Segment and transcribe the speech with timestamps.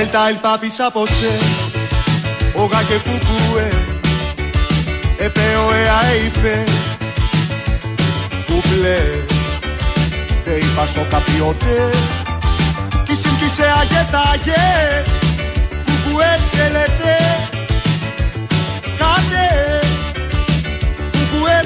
[0.00, 1.32] Delta el papi sapose,
[2.54, 3.68] oga que fukue,
[5.18, 5.70] επέω
[6.24, 6.64] είπε,
[8.46, 9.00] κουπλέ,
[10.44, 11.90] δεν είπας στο καπιότε,
[13.04, 15.08] κι συμπτήσε αγετάγες,
[15.84, 17.16] κουκουέ σε λέτε,
[18.98, 19.46] κάτε,
[21.12, 21.60] κουκουέ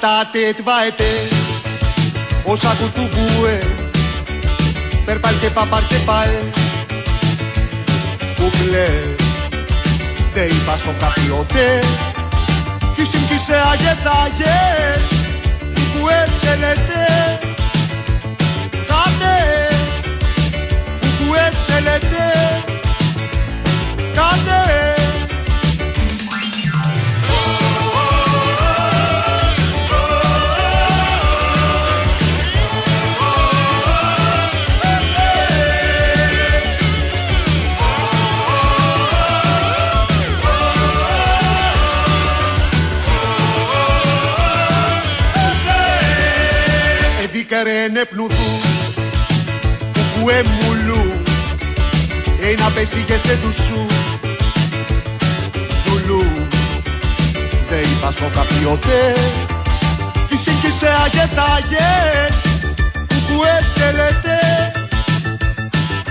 [0.00, 1.32] σε λέτε, κάτε, Atate tvaete
[2.42, 3.58] Όσα κουθουβούε
[5.04, 6.28] Περπάλ και παπάρ και παλ
[8.34, 8.88] Κουκλέ
[10.32, 11.80] Δε είπα σο καπιότε
[12.94, 15.06] Κι συμπτήσε αγεθάγες
[15.74, 17.38] Κουκουέ σε λέτε
[18.70, 19.36] Κάτε
[21.00, 22.62] Κουκουέ σε λέτε
[24.12, 24.87] Κάτε
[47.60, 48.60] Εδίκαρε πνουδού
[49.92, 51.22] Κουκουέ μουλού
[52.40, 53.86] Ένα πέσει και σε του σου
[55.84, 56.22] Ζουλού
[57.68, 59.14] Δεν είπα σο καπιότε
[60.28, 62.36] Κι σύγκυσε αγετάγες
[62.92, 64.38] Κουκουέ σε λέτε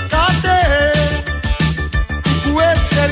[0.08, 0.59] Κάτε
[2.44, 3.09] Κουκουέ σε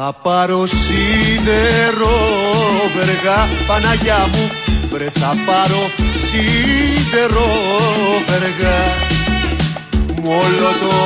[0.00, 2.18] θα πάρω σίδερο
[2.96, 4.50] βεργά Παναγιά μου.
[4.90, 5.90] Βρε θα πάρω
[6.24, 7.50] σίδερο
[8.26, 8.78] βεργά.
[10.22, 10.96] Μολότο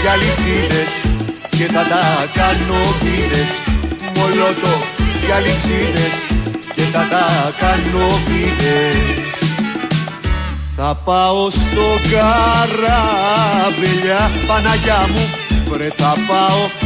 [0.00, 0.90] για λυσίδες
[1.50, 3.50] και θα τα κάνω βίδες
[4.16, 4.74] Μολότο
[5.26, 6.16] για λυσίδες
[6.74, 7.26] και θα τα
[7.58, 8.96] κάνω βίδες
[10.76, 13.10] θα πάω στο καράβελια
[14.46, 15.24] Παναγιά μου.
[15.70, 16.85] Βρε θα πάω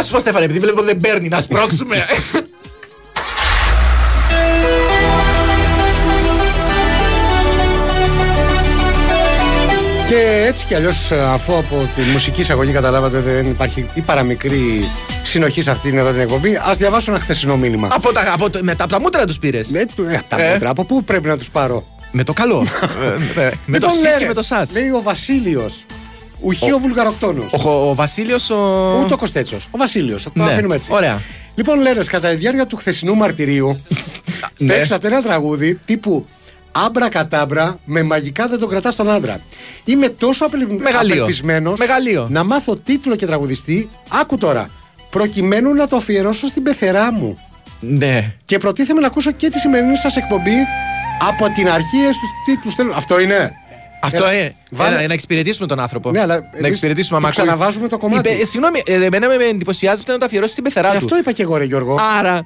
[0.00, 2.04] Να σου πω Στέφανε, επειδή βλέπω δεν παίρνει, να σπρώξουμε.
[10.06, 14.88] Και έτσι κι αλλιώς, αφού από τη μουσική εισαγωγή καταλάβατε δεν υπάρχει η παραμικρή
[15.22, 17.88] συνοχή σε αυτήν εδώ την εκπομπή, ας διαβάσω ένα χθεσινό μήνυμα.
[17.92, 20.52] από, τα, από, το- μετά από τα μούτρα τους πήρες; Ε, του- ε, τα Ε.
[20.52, 22.66] μούτρα, από πού πρέπει να τους πάρω; Με το καλό.
[23.36, 24.72] Ε, ε, με το Λοιπόν, σεις λένε, και με το σας.
[24.72, 25.84] Λέει ο Βασίλειος.
[26.40, 27.42] Ουχείο βουλγαροκτόνο.
[27.64, 28.50] Ο, ο Βασίλειος.
[28.50, 28.54] Ο...
[29.04, 29.56] Ούτε ο Κοστέτσο.
[29.70, 30.22] Ο Βασίλειος.
[30.22, 30.88] Θα το Ναι, αφήνουμε έτσι.
[30.92, 31.20] ωραία.
[31.54, 33.80] Λοιπόν, λένε, κατά τη διάρκεια του χθεσινού μαρτυρίου,
[34.58, 34.72] Ναι.
[34.74, 36.26] παίξατε ένα τραγούδι τύπου
[36.72, 39.40] Άμπρα κατάμπρα, με μαγικά δεν τον κρατάς τον άντρα.
[39.84, 40.48] Είμαι τόσο
[40.78, 41.14] Μεγαλείο.
[41.14, 42.26] απελπισμένος Μεγαλείο.
[42.30, 43.88] να μάθω τίτλο και τραγουδιστή.
[44.20, 44.70] Άκου τώρα.
[45.10, 47.38] Προκειμένου να το αφιερώσω στην πεθερά μου.
[47.80, 48.34] Ναι.
[48.44, 50.56] Και προτίθεμαι να ακούσω και τη σημερινή σας εκπομπή
[51.28, 52.74] από την αρχή έως τους τίτλους.
[52.74, 52.92] Θέλω.
[52.96, 53.52] Αυτό είναι.
[54.02, 56.10] Αυτό Ε, ε, βάλε- ε, να εξυπηρετήσουμε τον άνθρωπο.
[56.10, 57.42] Ναι, αλλά να εμείς εξυπηρετήσουμε το άμα ακούει.
[57.44, 58.28] ξαναβάζουμε το κομμάτι.
[58.30, 61.04] Είπε, ε, συγγνώμη, ε, εμένα με εντυπωσιάζει που να το αφιερώσει στην πεθερά Γι' του.
[61.04, 61.98] αυτό είπα και εγώ, ρε Γιώργο.
[62.18, 62.42] Άρα,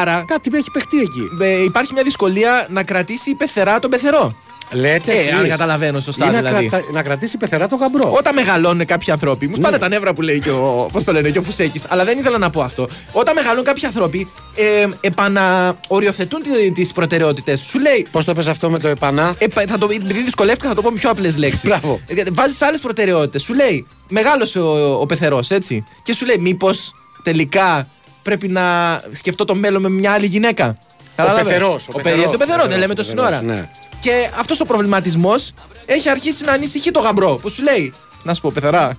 [0.00, 1.44] άρα Κάτι με έχει παιχτεί εκεί.
[1.44, 4.34] ε, υπάρχει μια δυσκολία να κρατήσει η πεθερά τον πεθερό.
[4.70, 5.32] Λέτε Ε, εσείς.
[5.32, 6.66] αν καταλαβαίνω σωστά Ή να, δηλαδή.
[6.68, 8.12] κρατα- να κρατήσει πεθερά τον γαμπρό.
[8.16, 9.78] Όταν μεγαλώνουν κάποιοι άνθρωποι, μου σπάνε Ναι.
[9.82, 12.38] τα νεύρα που λέει και ο, πώς το λένε, και ο Φουσέκης, Αλλά δεν ήθελα
[12.38, 12.88] να πω αυτό.
[13.12, 16.40] Όταν μεγαλώνουν κάποιοι άνθρωποι, ε, επαναοριοθετούν
[16.74, 17.68] τις προτεραιότητες τους.
[17.68, 20.74] Σου λέει, Πώς το πες αυτό με το επανά; Επα, θα το, επειδή δυσκολεύτηκα, θα
[20.74, 21.62] το πω με πιο απλές λέξεις.
[21.64, 22.00] Μπράβο.
[22.32, 23.42] Βάζεις άλλες προτεραιότητες.
[23.42, 25.84] Σου λέει, μεγάλωσε ο, ο πεθερός, έτσι.
[26.02, 27.88] Και σου λέει, μήπως τελικά
[28.22, 28.62] πρέπει να
[29.10, 30.78] σκεφτώ το μέλλον με μια άλλη γυναίκα;
[31.16, 33.36] Κατάλαβες; πεθερός, ο Ο, πεθερός, παιδί, το ο πεθερό, δεν πεθερός, λέμε ο το πεθερός,
[33.38, 33.54] σύνορα.
[33.54, 33.68] ναι.
[34.00, 35.52] και αυτός ο προβληματισμός
[35.86, 37.92] έχει αρχίσει να ανησυχεί το γαμπρό που σου λέει.
[38.22, 38.96] Να σου πω, πεθαρά.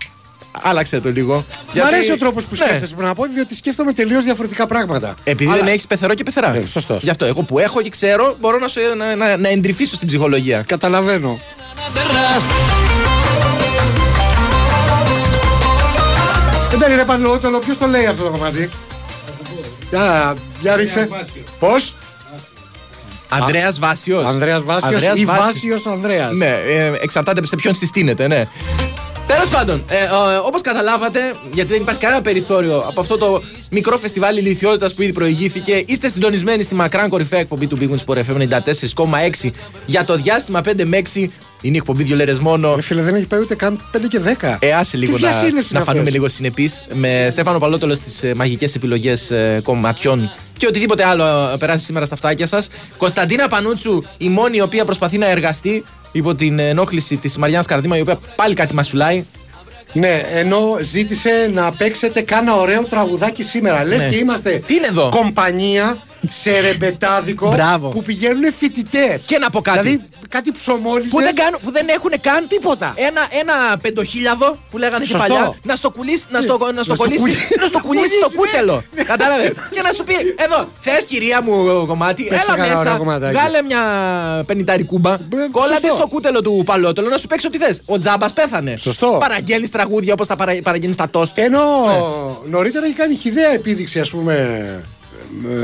[0.62, 1.46] Άλλαξε το λίγο.
[1.74, 5.16] Μ' αρέσει ο τρόπος που σκέφτεσαι, πρέπει να πω, διότι σκέφτομαι τελείως διαφορετικά πράγματα.
[5.24, 6.52] Επειδή Αλλά- δεν έχεις πεθερό και πεθερά.
[6.52, 7.04] Ναι, σωστός.
[7.04, 10.08] Γι' αυτό εγώ που έχω και ξέρω μπορώ να, σου, να, να, να εντρυφήσω στην
[10.08, 10.62] ψυχολογία.
[10.68, 11.40] Καταλαβαίνω.
[16.78, 18.69] Δεν είναι πανελότολο, ποιος το λέει αυτό το κομμάτι;
[19.90, 21.08] Για, για ρίξε.
[21.60, 21.96] Πώς;
[23.29, 24.25] Ανδρέας Βάσιος.
[24.25, 26.35] Ανδρέας Βάσιος ή Βάσιος Ανδρέας.
[26.35, 28.47] Ναι, ε, εξαρτάται σε ποιον συστήνεται, ναι.
[29.27, 29.95] Τέλος πάντων, ε,
[30.45, 31.19] όπως καταλάβατε,
[31.53, 36.09] γιατί δεν υπάρχει κανένα περιθώριο από αυτό το μικρό φεστιβάλ ηλικιότητας που ήδη προηγήθηκε, είστε
[36.09, 38.47] συντονισμένοι στη μακράν κορυφαία εκπομπή του Big Wings Sport FM
[39.44, 39.51] 94,6
[39.85, 41.30] για το διάστημα 5 με 6.
[41.62, 42.75] Είναι η εκπομπή δύο λέρες μόνο.
[42.75, 44.57] Ρε φίλε, δεν έχει πάει ούτε καν 5 και 10.
[44.59, 46.85] Ε, άσε λίγο Τι να, βιασύνες είναι να φανούμε αυτές; λίγο συνεπείς.
[46.94, 51.24] Με Στέφανο Παλότολος στις ε, μαγικές επιλογές ε, κομματιών και οτιδήποτε άλλο
[51.54, 52.68] ε, περάσει σήμερα στα φτάκια σας.
[52.98, 57.98] Κωνσταντίνα Πανούτσου, η μόνη η οποία προσπαθεί να εργαστεί υπό την ενόχληση της Μαριάννας Καρδίμα,
[57.98, 59.25] η οποία πάλι κάτι μασουλάει.
[59.94, 63.83] Ναι, ενώ ζήτησε να παίξετε κάνα ωραίο τραγουδάκι σήμερα.
[63.83, 64.09] Λες Ναι.
[64.09, 65.98] και είμαστε Τι είναι εδώ; κομπανία
[66.31, 67.89] σε ρεμπετάδικο Μπράβο.
[67.89, 69.24] που πηγαίνουν φοιτητές.
[69.25, 69.79] Και να πω κάτι.
[69.79, 71.09] Δηλαδή κάτι ψωμόλισε.
[71.09, 72.94] Που δεν, κάνουν, που δεν έχουν καν Τίποτα.
[72.95, 75.27] Ένα, ένα πεντοχίλιαδο που λέγανε και Σωστό.
[75.27, 77.47] παλιά να στο, κουλήσει, να στο, να στο στο κολλήσεις, κουλήσει.
[77.62, 78.62] να στο κουλήσει στο Κουλήσει, ναι.
[78.62, 78.83] κούτελο.
[79.06, 79.51] Κατάλαβες.
[79.71, 83.35] και να σου πει, εδώ, θες κυρία μου κομμάτι, Παίξε έλα κανένα ωραίο μέσα, κομματάκι.
[83.38, 83.80] βγάλε μια
[84.45, 85.95] πενητάρι κούμπα, Μπρε, κόλλατε σωστό.
[85.97, 87.81] στο κούτελο του παλότελο να σου παίξει ό,τι θες.
[87.85, 88.75] Ο τζάμπας πέθανε.
[88.77, 89.18] Σωστό.
[89.19, 91.38] Παραγγέλνεις τραγούδια όπως τα παρα, παραγγέλνεις τα τόστ.
[91.38, 91.62] Ενώ
[92.45, 94.35] νωρίτερα έχει κάνει χιδέα επίδειξη, ας πούμε,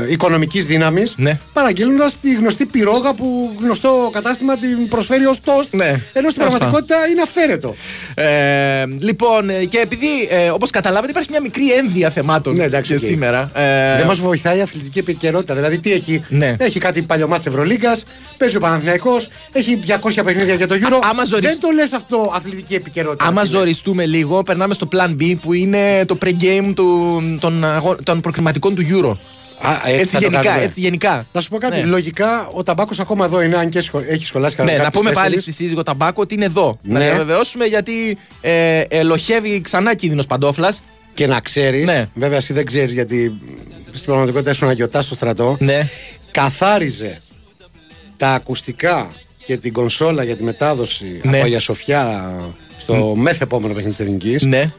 [0.08, 1.14] οικονομικής δύναμης.
[1.16, 1.38] Ναι.
[1.52, 5.74] Παραγγέλνοντας τη γνωστή πυρόγα που γνωστό κατάστημα την προσφέρει ως τόστ.
[5.74, 5.84] Ναι.
[5.84, 7.74] Ενώ στην Τέλος πραγματικότητα είναι αυθαίρετο.
[8.14, 12.90] Ε, λοιπόν, ε, και επειδή ε, όπως καταλάβατε υπάρχει μια μικρή ένδυα θεμάτων Ναι, εντάξει,
[12.90, 13.04] και οκ.
[13.10, 13.50] σήμερα.
[13.54, 15.54] Ε, Δεν μας βοηθάει η αθλητική επικαιρότητα.
[15.54, 16.54] Δηλαδή, τι έχει; Ναι.
[16.58, 18.04] Έχει κάτι παλιωμάτ Ευρωλίγκας,
[18.38, 20.98] παίζει ο Παναθηναϊκός, έχει 200 παιχνίδια για το Euro.
[21.10, 23.24] άμα ζορισ- Δεν το λες αυτό αθλητική επικαιρότητα.
[23.24, 23.56] Άμα φίλε.
[23.58, 28.74] ζοριστούμε λίγο, περνάμε στο Plan B που είναι το pre-game του, των, αγώ- των προκριματικών
[28.74, 29.16] του Euro.
[29.58, 30.64] Α, έτσι, Έτσι, θα το γενικά, κάνουμε.
[30.64, 31.26] έτσι γενικά.
[31.32, 31.76] Να σου πω κάτι.
[31.76, 31.82] Ναι.
[31.86, 34.84] Λογικά ο ταμπάκος ακόμα εδώ είναι, αν και σχολ- έχει σχολάσει Ναι, κανένα.
[34.84, 36.78] να πούμε πάλι στη σύζυγο Ταμπάκο ότι είναι εδώ.
[36.82, 37.04] Να Ναι.
[37.04, 40.82] διαβεβαιώσουμε γιατί ε, ελοχεύει ξανά κίνδυνος παντόφλας.
[41.14, 42.06] Και να ξέρεις, Ναι.
[42.14, 43.36] βέβαια εσύ δεν ξέρεις γιατί
[43.92, 45.56] στην πραγματικότητα ήσουν αγιοτά στο στρατό.
[45.60, 45.88] Ναι.
[46.30, 47.20] Καθάριζε
[48.16, 49.08] τα ακουστικά
[49.44, 51.36] και την κονσόλα για τη μετάδοση Ναι.
[51.36, 52.34] από Αγία Σοφιά
[52.76, 54.42] στο μεθεπόμενο παιχνίδι της Εθνικής.
[54.42, 54.72] Ναι.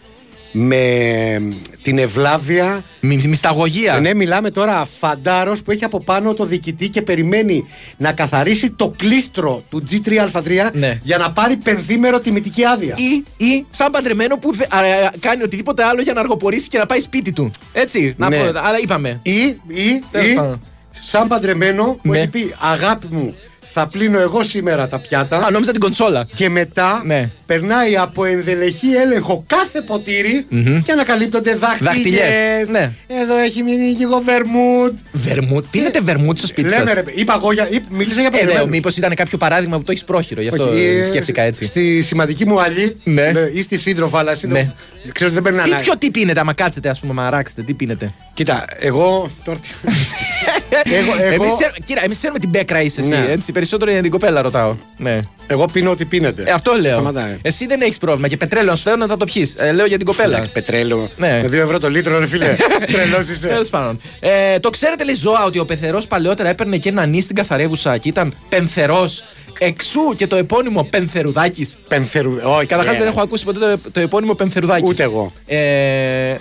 [0.58, 2.84] Με την ευλάβεια.
[3.00, 4.00] Μι, μυσταγωγία.
[4.00, 7.66] Ναι, μιλάμε τώρα φαντάρος που έχει από πάνω το διοικητή και περιμένει
[7.98, 11.00] να καθαρίσει το κλίστρο του G3Α3 Ναι.
[11.04, 12.96] για να πάρει πενθήμερο τιμητική άδεια.
[12.98, 16.78] Ή, ή σαν παντρεμένο που δε- α, α, κάνει οτιδήποτε άλλο για να αργοπορήσει και
[16.78, 17.52] να πάει σπίτι του.
[17.74, 18.16] Έτσι.
[18.18, 18.38] Να Ναι.
[18.38, 19.20] πω, αλλά είπαμε.
[19.24, 19.32] Ή,
[19.68, 20.60] ή, Τέλος ή πάντων.
[21.02, 22.18] σαν παντρεμένο που Ναι.
[22.18, 23.36] έχει πει αγάπη μου
[23.78, 26.28] θα πλύνω εγώ σήμερα τα πιάτα Α, νόμιζα την κονσόλα.
[26.36, 27.30] και μετά Ναι.
[27.46, 30.46] περνάει από ενδελεχή έλεγχο κάθε ποτήρι
[30.86, 31.94] και ανακαλύπτονται δάχτυλες.
[31.94, 32.92] Δάχτυλιες, ναι.
[33.22, 34.94] Εδώ έχει μείνει και εγώ βερμούτ.
[35.12, 35.66] Βερμούτ.
[35.72, 36.94] Πίνετε βερμούτ στο σπίτι Ε, Λέμε σας.
[36.94, 38.70] ρε, είπα εγώ για, είπ- μίλησα για Ε, ναι, παντρεμένους.
[38.70, 41.66] μήπως ήταν κάποιο παράδειγμα που το έχεις πρόχειρο, γι' αυτό Όχι, ε, σκέφτηκα έτσι.
[41.66, 43.32] Στη σημαντική μου αλλή Ναι.
[43.32, 44.64] ναι, ή στη σύντροφα, αλλά σύντροφα.
[44.64, 44.72] Ναι.
[45.12, 45.78] Ξέρω ότι δεν περνάει.
[45.78, 49.30] Τι πιο τι πίνετε, άμα κάτσετε, ας πούμε, μα αράξετε, τι πίνετε; Κοίτα, εγώ.
[49.44, 49.60] Τώρα...
[49.60, 49.68] τι-
[50.96, 53.10] εγώ, εγώ, Εμείς ξέρουμε, κύριε, εμείς ξέρουμε την μπέκρα είσαι εσύ.
[53.10, 53.26] Ναι.
[53.30, 54.76] Έτσι, περισσότερο για την κοπέλα ρωτάω.
[54.98, 55.20] Ναι.
[55.48, 56.44] εγώ πίνω ό,τι πίνετε.
[56.46, 56.92] Ε, αυτό λέω.
[56.92, 57.38] Σταματάει.
[57.42, 58.28] Εσύ δεν έχεις πρόβλημα.
[58.28, 59.56] Και πετρέλαιο να σου φέρουν θα το πιεις.
[59.58, 60.36] Ε, λέω για την κοπέλα.
[60.36, 61.10] Εντάξει, Πετρέλαιο.
[61.18, 61.40] Ναι.
[61.42, 62.56] Με 2 ευρώ το λίτρο, ρε φίλε.
[62.92, 63.48] Τρελός είσαι.
[63.48, 64.02] Τέλος πάντων.
[64.20, 67.98] Ε, το ξέρετε, λέει Ζώα, ότι ο πεθερός παλαιότερα έπαιρνε και ένα νη στην καθαρεύουσα
[67.98, 69.24] και ήταν πενθερός.
[69.60, 71.78] Εξού και το επώνυμο Πενθερουδάκης.
[71.88, 72.32] Πενθερου.
[72.58, 72.66] Όχι.
[72.66, 72.98] Καταρχάς ε.
[72.98, 74.90] δεν έχω ακούσει ποτέ το, το επώνυμο Πενθερουδάκης.
[74.90, 75.32] Ούτε εγώ.
[75.46, 75.58] Ε,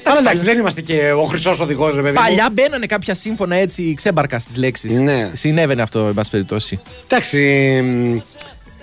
[0.02, 2.16] Αλλά εντάξει, δεν είμαστε και ο χρυσός οδηγός, ρε παιδί.
[2.16, 2.23] μου.
[2.25, 4.92] Παλιά μπαίνανε κάποια σύμφωνα έτσι ξέμπαρκα στις λέξεις.
[5.00, 5.30] Ναι.
[5.33, 6.80] Συνέβαινε αυτό, εν πάση περιπτώσει.
[7.04, 7.38] Εντάξει.
[7.85, 8.16] μ,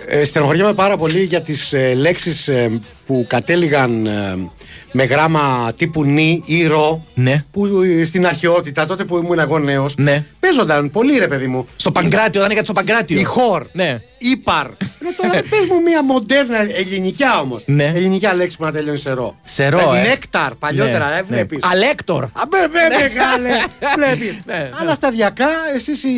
[0.07, 4.49] Ε, στενοχωριέμαι πάρα πολύ για τις ε, λέξεις ε, που κατέληγαν ε,
[4.91, 7.43] με γράμμα τύπου νη ή ρο Ναι.
[7.51, 10.23] που ε, στην αρχαιότητα, τότε που ήμουν εγώ νέος Ναι.
[10.39, 13.19] παίζονταν πολύ ρε παιδί μου Στο Παγκράτιο, όταν έκανε στο Παγκράτιο.
[13.19, 14.01] η χορ, Ναι.
[14.21, 14.65] Ύπαρ
[15.01, 17.91] Ενώ τώρα πες μου μια μοντέρνα ελληνικιά όμως Ναι.
[17.95, 20.01] ελληνικιά λέξη που να τελειώνει σε ρο Σε ρο, Δηλαδή, ε.
[20.09, 21.21] νέκταρ παλιότερα Ναι, ε, ναι.
[21.27, 22.23] βλέπεις Αλέκτορ.
[22.33, 23.49] Αμπέ, βέβαια, μεγάλε.
[23.97, 24.41] Βλέπεις.
[24.45, 24.69] Ναι, ναι.
[24.81, 26.15] Αλλά σταδιακά, εσείς οι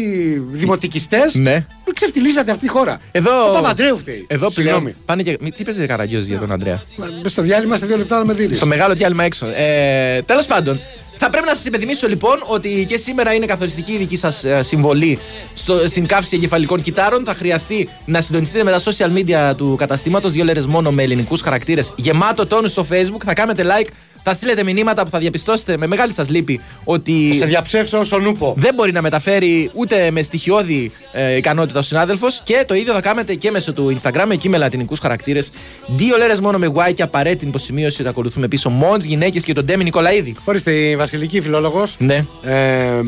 [0.52, 1.66] δημοτικιστές Ναι.
[1.94, 3.00] ξεφτιλίσατε αυτή τη χώρα.
[3.12, 4.26] Εδώ, Ο Παπαντρέου φταίει.
[4.30, 4.82] εδώ Συγγνώμη.
[4.82, 4.96] πλέον.
[5.06, 5.38] Πάνε και...
[5.56, 6.82] Τι παίζει Καραγκιόζη για τον Αντρέα.
[7.22, 8.58] Μες Στο διάλειμμα σε δύο λεπτά να με δίνεις.
[8.58, 9.46] Στο μεγάλο διάλειμμα έξω.
[9.56, 10.80] Ε, Τέλος πάντων,
[11.18, 15.20] θα πρέπει να σας υπενθυμίσω λοιπόν ότι και σήμερα είναι καθοριστική η δική σας συμβολή
[15.54, 17.26] στο, στην καύση εγκεφαλικών κυτάρων.
[17.26, 21.42] Θα χρειαστεί να συντονιστείτε με τα social media του καταστήματος, δύο λέρες μόνο με ελληνικούς
[21.42, 23.22] χαρακτήρες, γεμάτο τόνο στο facebook.
[23.26, 23.88] Θα κάνετε like
[24.24, 27.36] Θα στείλετε μηνύματα που θα διαπιστώσετε με μεγάλη σας λύπη ότι.
[27.38, 28.54] Σε διαψεύσω όσο νούπο.
[28.58, 32.42] Δεν μπορεί να μεταφέρει ούτε με στοιχειώδη ε, ικανότητα ο συνάδελφος.
[32.44, 35.52] Και το ίδιο θα κάνετε και μέσω του Instagram, εκεί με λατινικούς χαρακτήρες.
[35.86, 39.66] Δύο λέρες μόνο με Y και απαραίτητη υποσημείωση ότι ακολουθούμε πίσω μόντ, γυναίκες και τον
[39.66, 40.36] Ντέμι Νικολαίδη.
[40.46, 41.96] Χωρίστε, η Βασιλική φιλόλογος.
[41.98, 42.26] Ναι.
[42.44, 43.00] Ε,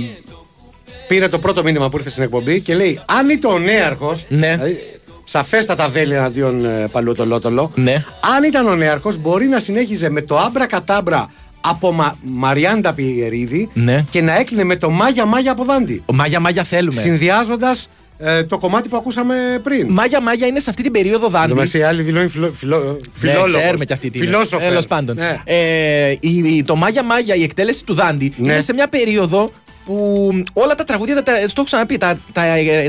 [1.08, 4.26] πήρε το πρώτο μήνυμα που ήρθε στην εκπομπή και λέει: Αν ήταν ο νέαρχος.
[4.30, 4.52] Ναι.
[4.56, 4.95] Δηλαδή,
[5.30, 7.72] σαφέστατα βέλη εναντίον ε, παλαιοτολότολο.
[7.76, 8.04] Ναι.
[8.38, 13.70] Αν ήταν ο νέαρχος, μπορεί να συνέχιζε με το άμπρα κατάμπρα από Μα, Μαριάντα Πιερίδη
[13.74, 14.06] Ναι.
[14.10, 16.04] και να έκλεινε με το Μάγια Μάγια από Δάντη.
[16.06, 17.02] Ο Μάγια Μάγια θέλουμε.
[17.02, 17.90] Συνδυάζοντας
[18.20, 19.88] ε, το κομμάτι που ακούσαμε πριν.
[19.90, 21.54] Μάγια Μάγια είναι σε αυτή την περίοδο Εν τω δάντη.
[21.54, 23.62] μεταξύ, η άλλη δηλώνει φιλο, φιλο, Ναι, φιλόλογος.
[23.62, 24.22] ξέρουμε και αυτή την.
[24.22, 24.68] Φιλόσοφερ.
[24.70, 25.16] Τέλος πάντων.
[25.16, 25.38] Ναι.
[25.44, 28.52] Ε, η, η- το Μάγια Μάγια, η εκτέλεση του Δάντη, Ναι.
[28.52, 29.52] είναι σε μια περίοδο
[29.86, 32.44] που όλα τα τραγούδια, τα, τα, στο έχω ξαναπεί, τα, τα,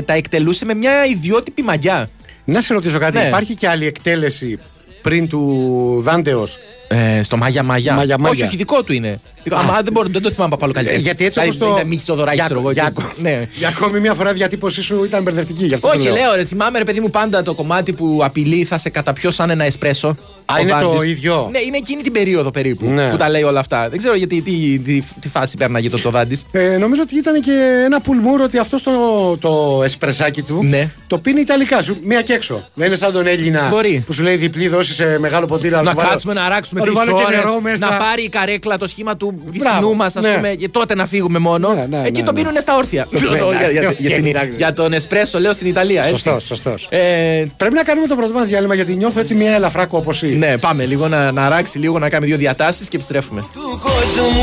[0.05, 2.09] τα εκτελούσε με μια ιδιότυπη μαγιά.
[2.47, 3.17] Να σε ρωτήσω κάτι.
[3.17, 3.27] Ναι.
[3.27, 4.57] Υπάρχει και άλλη εκτέλεση
[5.01, 7.93] πριν του Δάντεως Ε, στο Μάγια Μάγια.
[7.93, 8.31] Μάγια Μάγια.
[8.37, 9.19] Όχι, όχι, δικό του είναι.
[9.43, 10.97] Δικό- Άμα δεν μπορώ, δεν το θυμάμαι από καλύτερα.
[10.97, 11.65] Ε, γιατί έτσι όπως το...
[11.67, 12.71] Είναι μίξι το δωράκι, για, ξέρω εγώ.
[12.71, 13.47] για, και- ναι.
[13.55, 15.65] για ακόμη μια φορά η διατύπωσή σου ήταν μπερδευτική.
[15.65, 16.13] Γι' αυτό Όχι, το λέω.
[16.13, 19.49] λέω, ρε, θυμάμαι ρε παιδί μου πάντα το κομμάτι που απειλεί θα σε καταπιώ σαν
[19.49, 20.07] ένα εσπρέσο.
[20.45, 21.09] Α, Ο είναι το Δάντης.
[21.09, 21.49] ίδιο.
[21.51, 23.09] Ναι, είναι εκείνη την περίοδο περίπου Ναι.
[23.09, 23.89] που τα λέει όλα αυτά.
[23.89, 26.39] Δεν ξέρω γιατί τι, τι, τι φάση πέρναγε το, το Δάντη.
[26.51, 30.91] Ε, νομίζω ότι ήταν και ένα πουλμούρο ότι αυτό το, το εσπρεσάκι του Ναι.
[31.07, 31.81] το πίνει ιταλικά.
[31.81, 32.67] Σου, μία και έξω.
[32.73, 34.03] Δεν είναι σαν τον Έλληνα Μπορεί.
[34.05, 35.73] που σου λέει διπλή δόση σε μεγάλο ποτήρι.
[35.73, 37.37] Να του βάλω- κάτσουμε να ράξουμε να του τρει βάλω και ώρες.
[37.37, 37.89] νερό μέσα.
[37.89, 40.33] Να πάρει η καρέκλα το σχήμα του Μπράβο, βυσινού μας, ας ναι.
[40.33, 41.73] πούμε, και τότε να φύγουμε μόνο.
[41.73, 42.41] Ναι, ναι, Εκεί ναι, τον ναι.
[42.41, 43.07] πίνουν στα όρθια.
[43.11, 44.53] Ναι, Το- το- ναι, για- για- ναι, για την- εντάξει.
[44.57, 46.01] Για τον εσπρέσο, λέω στην Ιταλία.
[46.01, 46.13] έτσι.
[46.13, 46.87] Σωστός, σωστός.
[46.91, 50.27] Ε, Πρέπει να κάνουμε το πρώτο μας διάλειμμα γιατί νιώθω έτσι μια ελαφρά κόπωση.
[50.37, 53.41] ναι, πάμε λίγο να, να ράξει λίγο, να κάνουμε δύο διατάσεις και επιστρέφουμε.
[53.53, 54.35] του κόσμου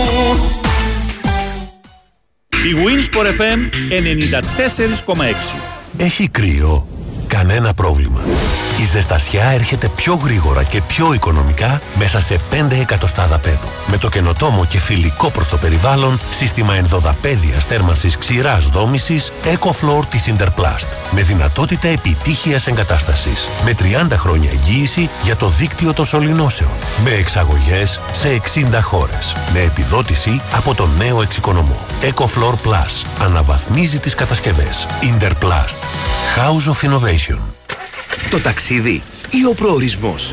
[2.50, 3.60] Η Winsport FM
[3.90, 5.56] 94,6.
[5.98, 6.86] Έχει κρύο.
[7.26, 8.20] Κανένα πρόβλημα.
[8.84, 13.68] Η ζεστασιά έρχεται πιο γρήγορα και πιο οικονομικά μέσα σε 5 εκατοστάδα πέδου.
[13.86, 20.32] Με το καινοτόμο και φιλικό προς το περιβάλλον σύστημα ενδοδαπέδιας θέρμανσης ξηράς δόμησης EcoFloor της
[20.32, 20.88] Interplast.
[21.10, 23.48] Με δυνατότητα επιτύχειας εγκατάστασης.
[23.64, 26.70] Με 30 χρόνια εγγύηση για το δίκτυο των σωληνώσεων.
[27.04, 29.32] Με εξαγωγές σε 60 χώρες.
[29.52, 31.78] Με επιδότηση από το νέο εξοικονομό.
[32.02, 33.24] EcoFloor Plus.
[33.24, 34.86] Αναβαθμίζει τις κατασκευές.
[35.02, 35.78] Interplast.
[36.36, 37.63] House of Innovation.
[38.34, 40.32] Το ταξίδι ή ο προορισμός.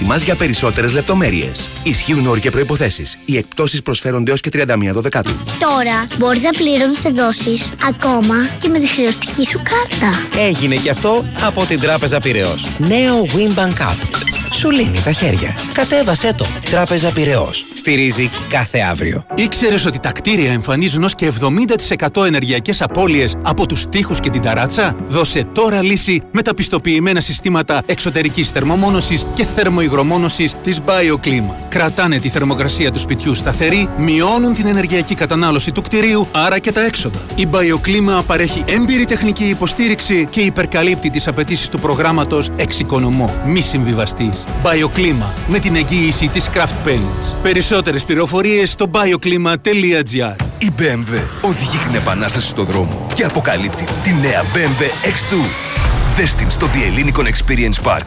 [0.05, 1.69] μας για περισσότερες λεπτομέρειες.
[1.83, 3.17] Ισχύουν όροι και προϋποθέσεις.
[3.25, 5.31] Οι εκπτώσεις προσφέρονται έως και 31 Δεκάτου.
[5.59, 10.41] Τώρα μπορείς να πληρώνεις σε δόσεις ακόμα και με τη χρεωστική σου κάρτα.
[10.47, 12.67] Έγινε και αυτό από την Τράπεζα Πυραιός.
[12.77, 14.21] Νέο Winbank App.
[14.61, 15.57] Σου λύνει τα χέρια.
[15.73, 16.45] Κατέβασέ το.
[16.69, 17.65] Τράπεζα Πυραιός.
[17.73, 19.25] Στηρίζει κάθε αύριο.
[19.35, 24.41] Ήξερες ότι τα κτίρια εμφανίζουν ως και 70% ενεργειακές απώλειες από τους τοίχους και την
[24.41, 29.45] ταράτσα; Δώσε τώρα λύση με τα πιστοποιημένα συστήματα εξωτερικής θερμομόνωσης και
[29.81, 31.53] θερμοϊγρομόνωσης της BioClima.
[31.69, 36.85] Κρατάνε τη θερμοκρασία του σπιτιού σταθερή, μειώνουν την ενεργειακή κατανάλωση του κτηρίου, άρα και τα
[36.85, 37.19] έξοδα.
[37.35, 43.33] Η BioClima παρέχει έμπειρη τεχνική υποστήριξη και υπερκαλύπτει τις απαιτήσεις του προγράμματος Εξοικονομώ.
[43.45, 44.45] Μη συμβιβαστής.
[44.63, 47.35] BioClima με την εγγύηση της Craft Paints.
[47.43, 54.41] Περισσότερες πληροφορίες στο bioklima.gr Η BMW οδηγεί την επανάσταση στο δρόμο και αποκαλύπτει τη νέα
[54.53, 55.70] BMW X2.
[56.15, 58.03] Δες την στο The Hellenic Experience Park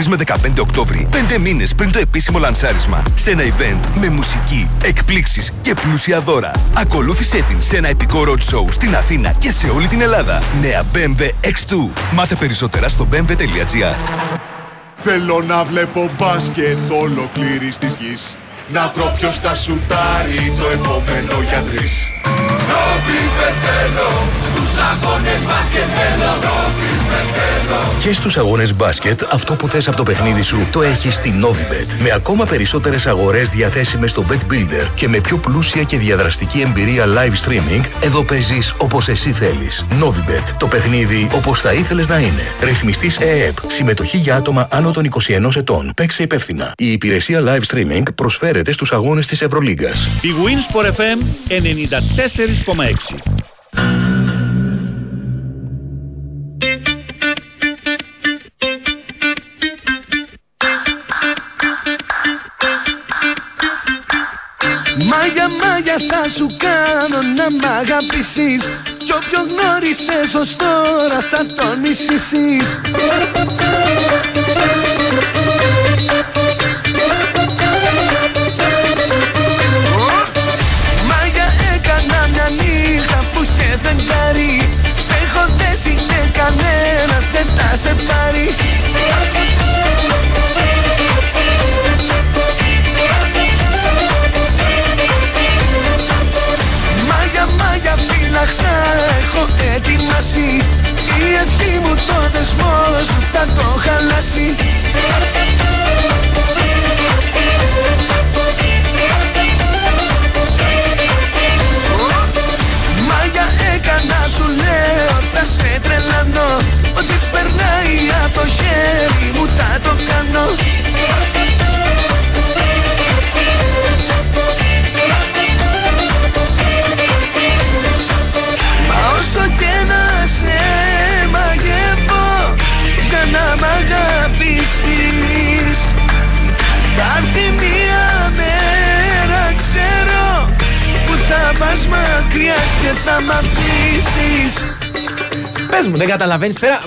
[0.00, 4.68] 13 με 15 Οκτώβρη, 5 μήνες πριν το επίσημο λανσάρισμα, σε ένα event με μουσική,
[4.84, 6.50] εκπλήξεις και πλούσια δώρα.
[6.76, 10.42] Ακολούθησέ την σε ένα επικό road show στην Αθήνα και σε όλη την Ελλάδα.
[10.60, 11.88] Νέα BMW X2.
[12.12, 13.94] Μάθε περισσότερα στο bmw.gr.
[14.96, 18.36] Θέλω να βλέπω μπάσκετ ολοκλήρης της γης
[18.72, 22.12] Να βρω ποιος θα σουτάρει το επόμενο για τρεις
[27.98, 32.02] Και στους αγώνες μπάσκετ, αυτό που θες από το παιχνίδι σου το έχεις στη Novibet.
[32.02, 37.04] Με ακόμα περισσότερες αγορές διαθέσιμες στο Bet Builder και με πιο πλούσια και διαδραστική εμπειρία
[37.06, 39.84] live streaming, εδώ παίζεις όπως εσύ θέλεις.
[40.02, 40.54] Novibet.
[40.58, 42.42] Το παιχνίδι όπως θα ήθελες να είναι.
[42.62, 43.56] Ρυθμιστής ΕΕΠ.
[43.66, 45.92] Συμμετοχή για άτομα άνω των 21 ετών.
[45.96, 46.72] Παίξε υπεύθυνα.
[46.76, 50.06] Η υπηρεσία live streaming προσφέρεται στους αγώνες της Ευρωλίγκας.
[50.22, 53.42] Η Winsport FM 94,6.
[65.08, 71.78] Μάγια μάγια θα σου κάνω να μ' αγαπήσεις Κι όποιο γνώρισες ως τώρα θα τον
[71.78, 72.80] μισήσεις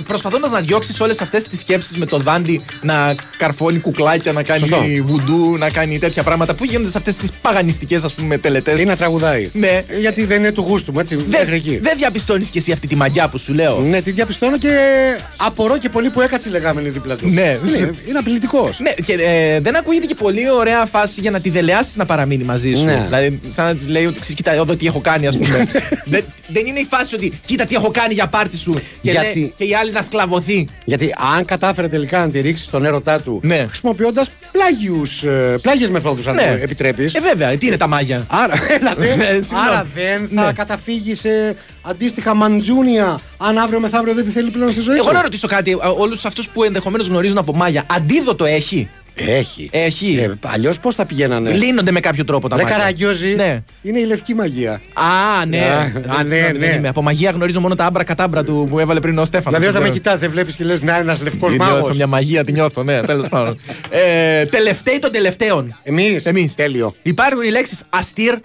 [0.05, 4.33] próspero Πέρα προσπαθώντα να διώξεις όλες αυτές τις σκέψεις με το δάντι να καρφώνει κουκλάκια,
[4.33, 4.83] να κάνει Σωστό.
[5.03, 8.79] βουντού, να κάνει τέτοια πράγματα που γίνονται σε αυτές τις παγανιστικές ας πούμε τελετές.
[8.79, 9.49] Ή να τραγουδάει.
[9.53, 9.81] Ναι.
[9.99, 11.25] Γιατί δεν είναι του γούστου μου, έτσι.
[11.29, 11.69] Μέχρι εκεί.
[11.69, 14.69] Δεν δεν διαπιστώνεις κι εσύ αυτή τη μαγιά που σου λέω; Ναι, τη διαπιστώνω και
[15.37, 17.27] απορώ και πολύ που έκατσε η λεγάμενη δίπλα του.
[17.27, 17.57] Ναι.
[18.07, 18.79] είναι απειλητικός.
[18.79, 22.43] Ναι, και ε, δεν ακούγεται και πολύ ωραία φάση για να τη δελεάσεις να παραμείνει
[22.43, 22.85] μαζί σου.
[22.85, 23.01] Ναι.
[23.05, 25.67] Δηλαδή, σαν να της λέει ότι ξέρει, κοίτα εδώ τι έχω κάνει, ας πούμε.
[26.13, 28.71] δεν, δεν είναι η φάση ότι κοίτα τι έχω κάνει για πάρτι σου
[29.01, 30.01] και, Γιατί- λέει, και η άλλη να
[30.41, 30.67] σκλαβωθεί.
[30.85, 33.65] Γιατί αν κατάφερε τελικά να τη ρίξει τον έρωτά του Ναι.
[33.67, 34.29] χρησιμοποιώντας
[35.61, 36.41] πλάγιες μεθόδους, αν Ναι.
[36.41, 37.13] το επιτρέπεις.
[37.13, 39.67] Ε, βέβαια, τι είναι τα μάγια; Άρα, έλα, δεν- Ναι, συγγνώμη.
[39.69, 40.51] άρα δεν θα Ναι.
[40.53, 45.13] καταφύγει σε αντίστοιχα μαντζούνια αν αύριο μεθαύριο δεν τη θέλει πλέον στη ζωή Εγώ του.
[45.13, 49.69] να ρωτήσω κάτι, όλους αυτούς που ενδεχομένως γνωρίζουν από μάγια, αντίδοτο έχει; Έχει.
[49.71, 50.17] Έχει.
[50.19, 52.77] Ε, Αλλιώς πώς θα πηγαίνανε; Λύνονται με κάποιο τρόπο τα Ρε μάγια.
[52.77, 53.35] καραγκιόζη.
[53.35, 53.63] Ναι.
[53.81, 54.81] Είναι η λευκή μαγεία.
[54.93, 55.57] Α, ναι.
[55.59, 56.75] Α, Δεν- α, ναι, συγγνώμη, δεν ναι.
[56.75, 56.87] είμαι.
[56.87, 59.59] Από μαγεία γνωρίζω μόνο τα άμπρα κατάμπρα του που έβαλε πριν ο Στέφανος.
[59.59, 61.79] Δηλαδή όταν με κοιτάς, δεν βλέπεις και λες να ένας λευκός Την μάγος.
[61.79, 63.59] νιώθω μια μαγεία, την νιώθω, ναι, τέλος πάντων.
[63.89, 65.79] Ε, τελευταίοι των τελευταίων.
[65.83, 66.25] Εμείς.
[66.25, 66.55] Εμείς.
[66.55, 66.95] Τέλειο.
[67.01, 68.35] Υπάρχουν οι λέξεις αστήρ,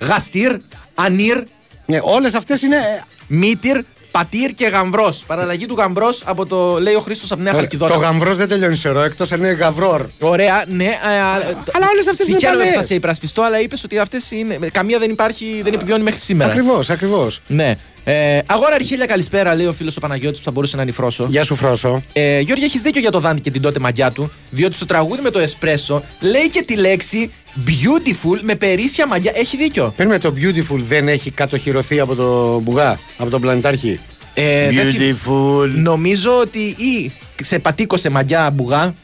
[0.00, 0.52] γαστήρ,
[0.94, 1.38] ανήρ,
[1.86, 2.76] Ναι, όλες αυτές είναι.
[2.76, 3.78] ε, μήτυρ,
[4.10, 5.24] πατήρ και γαμβρός.
[5.26, 7.96] Παραλλαγή του γαμβρός από το λέει ο Χρήστος από Νέα Το Χαλκιδόνα.
[7.96, 10.06] γαμβρός δεν τελειώνει σε ρο, εκτός αν είναι γαβρόρ.
[10.20, 10.84] Ωραία, ναι.
[10.84, 11.34] ε, α,
[11.72, 12.74] Αλλά όλες αυτές είναι Συγχαίρομαι που παλαιές.
[12.74, 14.58] θα σε υπερασπιστώ, αλλά είπες ότι αυτές είναι.
[14.72, 16.50] Καμία δεν υπάρχει, δεν επιβιώνει μέχρι σήμερα.
[16.50, 17.40] Ακριβώς, ακριβώς.
[17.46, 17.74] Ναι.
[18.04, 21.26] Ε, αγόρα Αρχίλια, καλησπέρα, λέει ο φίλος ο Παναγιώτης που θα μπορούσε να ανυφρώσω.
[21.30, 22.02] Γεια σου, Φρόσο.
[22.12, 25.22] Ε, Γιώργη, έχεις δίκιο για το Δάντη και την τότε μαγιά του, διότι στο τραγούδι
[25.22, 27.32] με το εσπρέσο λέει και τη λέξη
[27.66, 29.32] beautiful με περίσσια μαγιά.
[29.34, 29.92] Έχει δίκιο.
[29.96, 34.00] Παίρνουμε το beautiful δεν έχει κατοχυρωθεί από το μπουγά, από τον πλανητάρχη;
[34.34, 35.68] Ε, δεν θυ- Beautiful.
[35.74, 38.94] Νομίζω ότι ή σε πατήκωσε μαγιά μπουγά.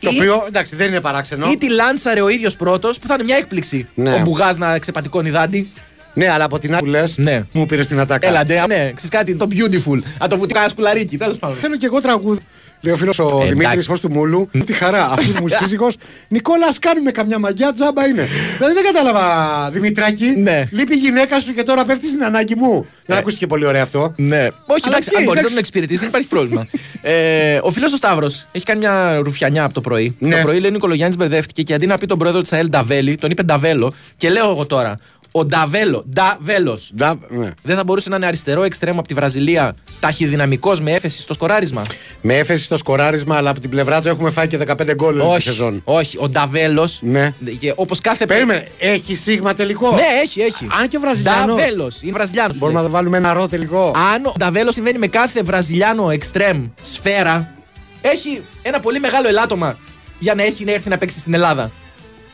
[0.00, 1.50] Το ή- οποίο εντάξει δεν είναι παράξενο.
[1.50, 3.88] Ή τη λάνσαρε ο ίδιος πρώτος, που θα είναι μια έκπληξη.
[3.94, 4.14] Ναι.
[4.14, 5.68] Ο μπουγάς να ξεπατικώνει δάντη.
[6.14, 7.42] Ναι, αλλά από την άλλη που λες, Ναι.
[7.52, 8.28] μου πήρες την ατάκα.
[8.28, 10.00] Έλα, ντε, ναι, ξέρεις κάτι, το beautiful.
[10.22, 11.56] Α το βουτικά σκουλαρίκι, τέλος πάντων.
[11.56, 12.40] Θέλω και εγώ τραγούδι.
[12.82, 13.48] Λέει ο φίλος ο εντάξει.
[13.48, 14.48] Δημήτρης Φω του Μούλου.
[14.64, 15.10] Τι χαρά.
[15.10, 15.96] Αυτός μου σύζυγος.
[16.28, 18.28] Νικόλας, ας κάνουμε καμιά μαγιά, τζάμπα είναι.
[18.56, 20.26] δηλαδή δεν κατάλαβα, Δημητράκη.
[20.26, 20.64] Ναι.
[20.70, 22.86] Λείπει η γυναίκα σου και τώρα πέφτεις στην ανάγκη μου.
[23.06, 24.14] Δεν ακούσει και πολύ ωραίο αυτό.
[24.16, 24.36] Ναι.
[24.66, 25.48] Όχι, Αλλά εντάξει, τι, αν μπορεί να εντάξει.
[25.48, 26.66] τον εξυπηρετήσει, δεν υπάρχει πρόβλημα.
[27.02, 30.16] ε, ο φίλος ο Σταύρος έχει κάνει μια ρουφιανιά από το πρωί.
[30.18, 30.34] Ναι.
[30.34, 33.14] Το πρωί λέει ο Νικολογιάννης μπερδεύτηκε και αντί να πει τον πρόεδρο της ΑΕΛ Νταβέλη,
[33.16, 33.92] τον είπε Νταβέλο.
[34.16, 34.94] Και λέω εγώ τώρα,
[35.32, 36.90] ο Νταβέλο, Νταβέλος.
[36.96, 37.50] Ντα- ναι.
[37.62, 41.82] Δεν θα μπορούσε να είναι αριστερό εξτρέμο από τη Βραζιλία, ταχυδυναμικός με έφεση στο σκοράρισμα.
[42.20, 45.20] Με έφεση στο σκοράρισμα, αλλά από την πλευρά του έχουμε φάει και 15 γκολ όλη
[45.28, 45.80] τη όχι, σεζόν.
[45.84, 46.16] όχι.
[46.20, 46.98] Ο Νταβέλος.
[47.02, 47.34] Ναι.
[47.74, 48.24] Όπως κάθε.
[48.26, 50.66] Περίμενε, έχει σίγμα τελικό; Ναι, έχει, έχει.
[50.80, 51.56] Αν και Βραζιλιάνος.
[51.56, 52.02] Νταβέλος.
[52.02, 52.58] Είναι Βραζιλιάνος.
[52.58, 57.52] Μπορούμε να βάλουμε ένα ρο τελικό; Αν ο Νταβέλος συμβαίνει με κάθε Βραζιλιάνο εξτρέμ σφαίρα,
[58.00, 59.76] έχει ένα πολύ μεγάλο ελάττωμα
[60.18, 61.70] για να έχει να έρθει να παίξει στην Ελλάδα.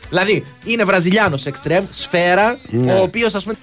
[0.08, 2.92] Δηλαδή, είναι Βραζιλιάνος εξτρέμ, σφαίρα, Ναι.
[2.92, 3.56] ο οποίος ας πούμε.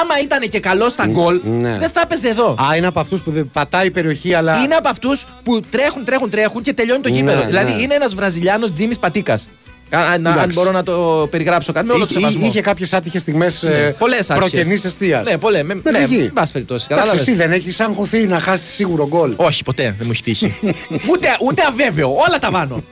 [0.00, 1.78] Άμα ήταν και καλός στα γκολ, ναι.
[1.78, 2.50] δεν θα έπαιζε εδώ.
[2.70, 4.62] Α, είναι από αυτούς που δεν πατάει η περιοχή, αλλά.
[4.64, 7.38] Είναι από αυτούς που τρέχουν, τρέχουν, τρέχουν και τελειώνει το γήπεδο.
[7.40, 7.80] Ναι, δηλαδή, ναι.
[7.82, 9.48] είναι ένας Βραζιλιάνος Τζίμις Πατίκας.
[9.94, 10.52] Αν, αν Εντάξει.
[10.52, 12.46] μπορώ να το περιγράψω κάτι με όλο το Είχε, σεβασμό.
[12.46, 14.50] είχε κάποιες άτυχες στιγμές Ναι, πολλές άτυχες.
[14.50, 15.22] προκαινή αιστεία.
[15.26, 15.62] Ναι, πολλές.
[15.62, 16.52] Με, ναι, εν πάση περιπτώσει.
[16.52, 17.20] Εντάξει, κατάλαβες.
[17.20, 19.34] εσύ δεν έχεις αγχωθεί να χάσεις σίγουρο γκολ.
[19.36, 20.54] Όχι, ποτέ δεν μου έχει τύχει.
[21.10, 22.08] ούτε, ούτε αβέβαιο.
[22.28, 22.82] Όλα τα βάνω.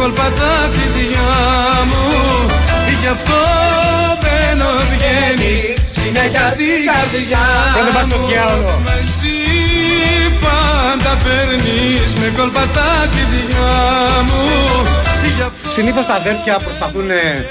[0.00, 1.30] Κόλπα τα κλειδιά
[1.90, 2.04] μου
[3.00, 3.40] Γι' αυτό
[4.24, 4.58] δεν
[4.92, 5.60] βγαίνεις
[5.96, 8.26] συνέχεια στην καρδιά Πρώτα πας στο μου.
[8.28, 8.74] διάολο.
[8.86, 9.36] Μα εσύ
[10.44, 13.72] πάντα παίρνεις με κόλπα τα κλειδιά
[14.28, 14.42] μου
[15.36, 17.46] Γι' αυτό Συνήθως τα αδέρφια προσπαθούν ε,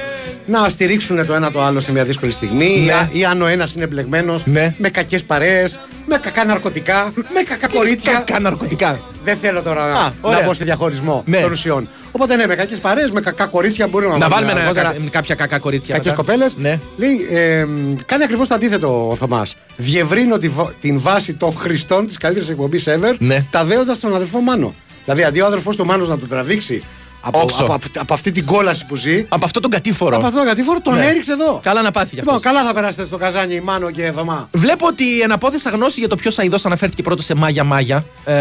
[0.49, 3.07] να στηρίξουν το ένα το άλλο σε μια δύσκολη στιγμή Ναι.
[3.11, 4.75] ή, ή αν ο ένας είναι εμπλεγμένος Ναι.
[4.77, 8.11] με κακές παρέες, με κακά ναρκωτικά, με κακά κορίτσια.
[8.11, 8.99] Κακά ναρκωτικά.
[9.23, 10.41] Δεν θέλω τώρα Α, να, να ωραία.
[10.45, 11.37] μπω σε διαχωρισμό Ναι.
[11.41, 11.87] των ουσιών.
[12.11, 15.35] Οπότε ναι, με κακές παρέες, με κακά κορίτσια μπορούμε Να βάλουμε ένα- αργότερα κα- κάποια
[15.35, 15.95] κακά κορίτσια.
[15.95, 16.23] Κακές μετά.
[16.23, 16.55] κοπέλες.
[16.57, 16.79] Ναι.
[16.97, 17.65] Λέει, ε,
[18.05, 19.55] κάνει ακριβώς το αντίθετο ο Θωμάς.
[19.77, 23.45] Διευρύνω τη, βα- την βάση των χρηστών της καλύτερης εκπομπής ever, Ναι.
[23.49, 24.73] τα δέοντα τον αδερφό Μάνο.
[25.03, 26.83] Δηλαδή, αντί ο αδερφός του Μάνος να τον τραβήξει
[27.21, 27.63] από, Όξο.
[27.63, 30.15] από, από, από αυτή την κόλαση που ζει, Από αυτό τον κατήφορο.
[30.15, 31.05] από αυτόν τον κατήφορο τον Ναι.
[31.05, 31.59] έριξε εδώ.
[31.63, 32.51] Καλά να πάθει γι' Λοιπόν, αυτός.
[32.51, 34.49] καλά θα περάσετε στο καζάνι Μάνο και Θωμά.
[34.51, 38.05] Βλέπω ότι εναπόθεσα γνώση για το ποιος αειδό αναφέρθηκε πρώτος σε Μάγια Μάγια.
[38.25, 38.33] Ε,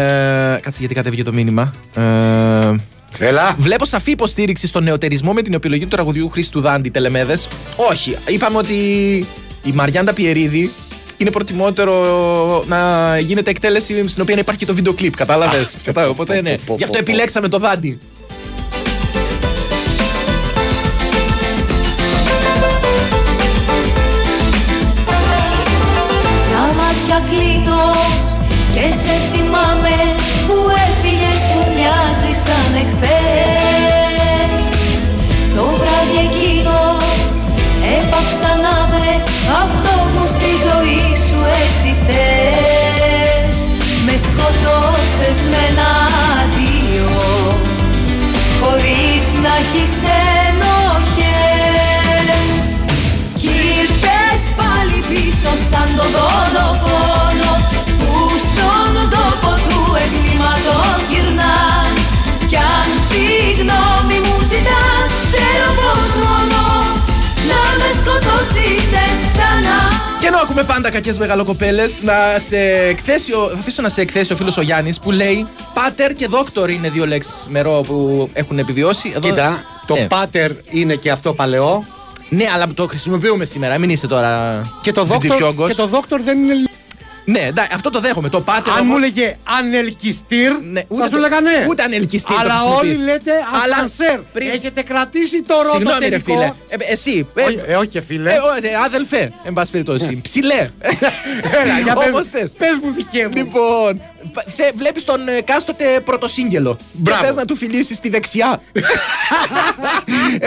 [0.61, 1.73] κάτσε γιατί κατέβηκε το μήνυμα.
[1.95, 2.75] Ε,
[3.19, 3.55] Έλα.
[3.57, 7.47] Βλέπω σαφή υποστήριξη στον νεοτερισμό με την επιλογή του τραγουδιού Χρήστου Δάντη Τελεμέδες.
[7.91, 8.17] Όχι.
[8.27, 8.73] Είπαμε ότι
[9.63, 10.71] η Μαριάντα Πιερίδη
[11.17, 15.15] είναι προτιμότερο να γίνεται εκτέλεση στην οποία να υπάρχει και το βίντεο κλιπ.
[15.15, 15.69] Κατάλαβες;
[16.09, 16.57] Οπότε ναι.
[16.65, 17.11] πω, Γι' αυτό πω, πω.
[17.11, 17.99] επιλέξαμε το Δάντη.
[27.27, 27.85] Κλείνω
[28.73, 29.97] και σε θυμάμαι
[30.47, 34.63] που έφυγες που μοιάζει σαν εχθές.
[35.55, 36.79] Το βράδυ εκείνο
[37.97, 39.07] έπαψα να με
[39.63, 43.57] αυτό που στη ζωή σου εσύ θες.
[44.05, 45.91] Με σκοτώσες με ένα
[46.39, 47.11] αντίο
[48.61, 49.93] χωρίς να έχεις
[50.47, 51.79] ενοχές.
[53.41, 56.98] Κι ήρθες πάλι πίσω σαν το δολοφόνο
[70.19, 72.57] Και ενώ ακούμε πάντα κακές μεγαλοκοπέλες, να σε
[72.89, 76.27] εκθέσει, ο- θα αφήσω να σε εκθέσει ο φίλος ο Γιάννης που λέει Πάτερ και
[76.27, 79.11] δόκτωρ είναι δύο λέξεις μερό που έχουν επιβιώσει.
[79.15, 80.07] Εδώ- Κοίτα, το ναι.
[80.07, 81.85] πάτερ είναι και αυτό παλαιό.
[82.29, 83.77] Ναι, αλλά το χρησιμοποιούμε σήμερα.
[83.77, 84.63] Μην είσαι τώρα.
[84.81, 85.67] Και το, δόκτωρ, τζιτζιόγκος.
[85.67, 86.53] και το δόκτωρ δεν είναι.
[87.31, 88.29] Ναι, εντάξει, αυτό το δέχομαι.
[88.29, 88.73] Το πάτερ.
[88.73, 91.65] Αν όμως- μου έλεγε ανελκυστήρ, Ναι, ούτε θα σου το- λέγα ναι.
[91.69, 92.97] ούτε ανελκυστήρ το Αλλά χρησιμοποιείς.
[92.97, 93.31] όλοι λέτε
[93.63, 94.17] Αλλά ασανσέρ.
[94.33, 96.53] πριν- Έχετε κρατήσει το ρόλο Συγγνώμη, ρε φίλε.
[96.69, 97.27] Ε, εσύ.
[97.35, 98.31] ε, Όχι, ε, όχι, φίλε.
[98.33, 100.19] ε, ο- ε, άδελφε, εν πάση περιπτώσει.
[100.23, 100.69] Ψηλέ.
[101.61, 102.51] Έλα, για Όπως πες, θες.
[102.57, 103.33] πες μου δικέ μου.
[103.35, 104.01] Λοιπόν,
[104.75, 106.75] βλέπεις τον ε, κάστοτε πρωτοσύγγελο.
[106.75, 107.23] Και Μπράβο.
[107.23, 108.61] θες να του φιλήσεις στη δεξιά.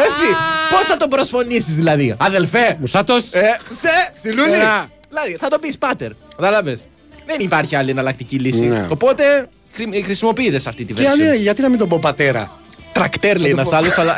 [0.07, 0.27] Έτσι.
[0.71, 2.77] Πώς θα τον προσφωνήσεις δηλαδή; Αδελφέ.
[2.81, 3.33] Μουσάτος.
[3.33, 4.53] Ε, σε, ψιλούλη.
[4.53, 4.87] Έλα.
[5.09, 6.11] Δηλαδή, θα το πεις πάτερ.
[6.37, 6.85] Κατάλαβες;
[7.27, 8.67] Δεν υπάρχει άλλη εναλλακτική λύση.
[8.67, 8.87] Ναι.
[8.89, 11.29] Οπότε χρη- χρησιμοποιείται σε αυτή τη Και βερσιόν.
[11.29, 12.61] αν- γιατί να μην τον πω πατέρα;
[12.93, 13.77] Τρακτέρ λέει ένας πω.
[13.77, 14.15] άλλος, αλλά.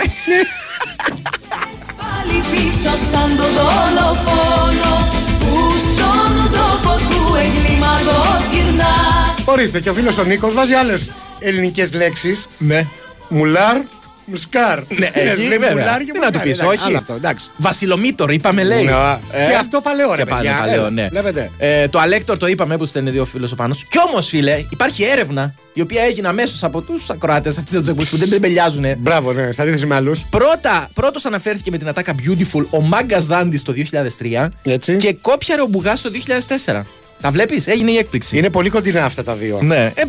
[1.98, 5.08] Πάλι πίσω σαν το δολοφόνο
[5.40, 8.94] που στον τόπο του εγκλήματος γυρνά
[9.44, 12.46] Ορίστε, και ο φίλος ο Νίκος βάζει άλλες ελληνικές λέξεις.
[12.58, 12.86] ναι.
[13.28, 13.76] Μουλάρ,
[14.24, 14.78] μουσκάρ.
[14.78, 15.70] Ναι, Λες, εκεί, λέει, βέβαια.
[15.70, 16.42] μουλάρ και Τι να του μουσκάρ.
[16.42, 16.86] πεις, Εντάξει, όχι.
[16.88, 17.50] άλλο αυτό, εντάξει.
[17.56, 18.84] Βασιλομήτωρ, είπαμε λέει.
[18.84, 18.90] Ναι,
[19.32, 21.08] Ε, και αυτό παλαιό, ρε Και πάνε παιδιά, παλαιό, έλα, ναι.
[21.10, 21.50] βλέπετε.
[21.58, 23.74] Ε, το Αλέκτορ το είπαμε που στέλνει δύο φίλο ο πάνω.
[23.74, 28.10] Κι όμως, φίλε, υπάρχει έρευνα η οποία έγινε αμέσως από τους ακροατές αυτής της εκπομπής
[28.10, 28.84] που δεν τεμπελιάζουν.
[28.98, 30.24] Μπράβο, ναι, σε αντίθεση με άλλους.
[30.30, 34.96] Πρώτα, πρώτος αναφέρθηκε με την ατάκα Beautiful ο μέγας Δάντης το 2003 Έτσι.
[34.96, 36.82] και κόπιαρε ο Μπουγάς το 2004.
[37.20, 38.38] Τα βλέπεις, έγινε η έκπληξη.
[38.38, 39.58] Είναι πολύ κοντινά αυτά τα δύο.
[39.62, 39.92] Ναι.
[39.94, 40.02] Ε,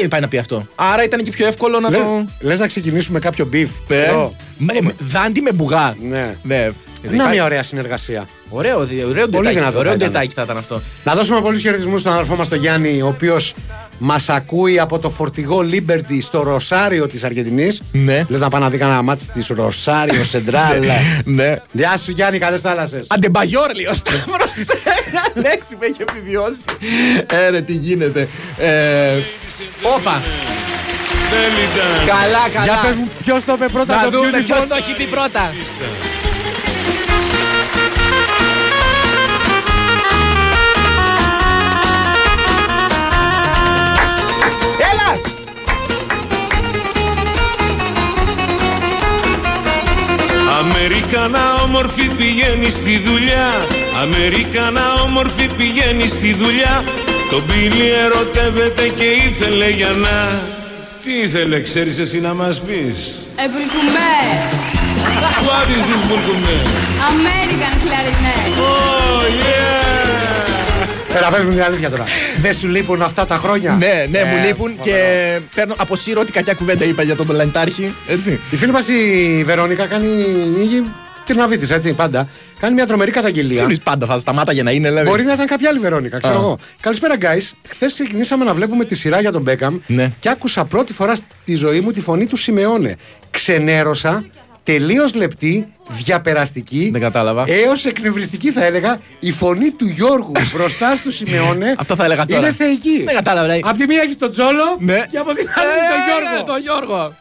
[0.00, 2.24] τι πάει να πει αυτό; Άρα ήταν και πιο εύκολο να Λε, το.
[2.40, 3.68] λες να ξεκινήσουμε κάποιο beef.
[3.88, 4.34] Ε, εδώ.
[4.58, 5.96] με- με- Δάντη με Μπουγά.
[6.02, 6.34] Ναι.
[6.42, 6.70] ναι.
[7.10, 8.26] Να μια ωραία συνεργασία.
[8.54, 10.08] Ωραίο, δι- ωραίο Πολύ ντετάκι, δυνατό ωραίο θα ήταν.
[10.10, 10.82] ντετάκι θα ήταν αυτό.
[11.04, 13.54] Να δώσουμε πολλούς χαιρετισμούς στον αδερφό μας τον Γιάννη, ο οποίος
[13.98, 17.82] μας ακούει από το φορτηγό Liberty στο Ροσάριο της Αργεντινής.
[17.92, 18.22] Ναι.
[18.28, 20.82] Λες να πάμε να δει κανένα μάτι της Ροσάριο Σεντράλ.
[21.24, 21.56] ναι.
[21.72, 23.06] Γεια σου Γιάννη, καλές θάλασσες.
[23.10, 24.50] Αντεμπαγιόρ λέει ο Σταύρος
[25.12, 26.62] Μια λέξη που έχει επιβιώσει
[27.32, 29.18] Ε ρε τι γίνεται Ε,
[29.96, 30.22] Όπα
[32.06, 34.44] Καλά καλά Για πες μου, ποιος το είπε πρώτα Να το δούμε beautiful?
[34.44, 35.52] ποιος το έχει πει πρώτα
[50.82, 53.50] Αμερικανά όμορφη πηγαίνει στη δουλειά
[54.02, 56.82] Αμερικανά όμορφη πηγαίνει στη δουλειά
[57.30, 60.40] Το Μπίλι ερωτεύεται και ήθελε για να
[61.02, 64.14] Τι ήθελε ξέρεις εσύ να μας πεις; Επουλκουμέ.
[65.48, 66.56] What is this bulkume?
[67.12, 68.48] American clarinet.
[68.68, 70.31] Oh yeah
[71.16, 72.04] Έλα, πες μου την αλήθεια τώρα.
[72.40, 74.94] Δεν σου λείπουν αυτά τα χρόνια; Ναι, ναι, μου Ε, λείπουν και
[75.54, 77.94] παίρνω, αποσύρω ό,τι κακιά κουβέντα είπα για τον Λαντάρχη.
[78.08, 78.40] Έτσι.
[78.50, 80.06] Η φίλη μας η Βερόνικα κάνει.
[80.62, 80.82] είχε
[81.26, 82.28] Τριναβίτη, έτσι, πάντα.
[82.60, 83.62] Κάνει μια τρομερή καταγγελία.
[83.62, 85.08] Εμεί πάντα θα σταμάτα για να είναι, δηλαδή.
[85.08, 86.38] Μπορεί να ήταν κάποια άλλη Βερόνικα, ξέρω Α.
[86.38, 86.58] εγώ.
[86.80, 87.50] Καλησπέρα, guys.
[87.68, 90.10] Χθες ξεκινήσαμε να βλέπουμε τη σειρά για τον Μπέκαμ Ναι.
[90.18, 92.96] και άκουσα πρώτη φορά στη ζωή μου τη φωνή του Σιμεώνε.
[93.30, 94.24] Ξενέρωσα,
[94.64, 96.88] τελείως λεπτή, διαπεραστική.
[96.92, 97.44] Δεν κατάλαβα.
[97.46, 101.74] Έως εκνευριστική θα έλεγα η φωνή του Γιώργου μπροστά στο Σιμεώνε.
[101.78, 102.40] Αυτό θα έλεγα τώρα.
[102.46, 103.02] Είναι θεϊκή.
[103.04, 103.46] Δεν κατάλαβα.
[103.46, 103.58] ρε.
[103.62, 105.06] Απ' τη μία έχεις τον Τζόλο Ναι.
[105.10, 106.36] και από την άλλη Ε, τον Γιώργο.
[106.36, 107.14] ναι, τον Γιώργο.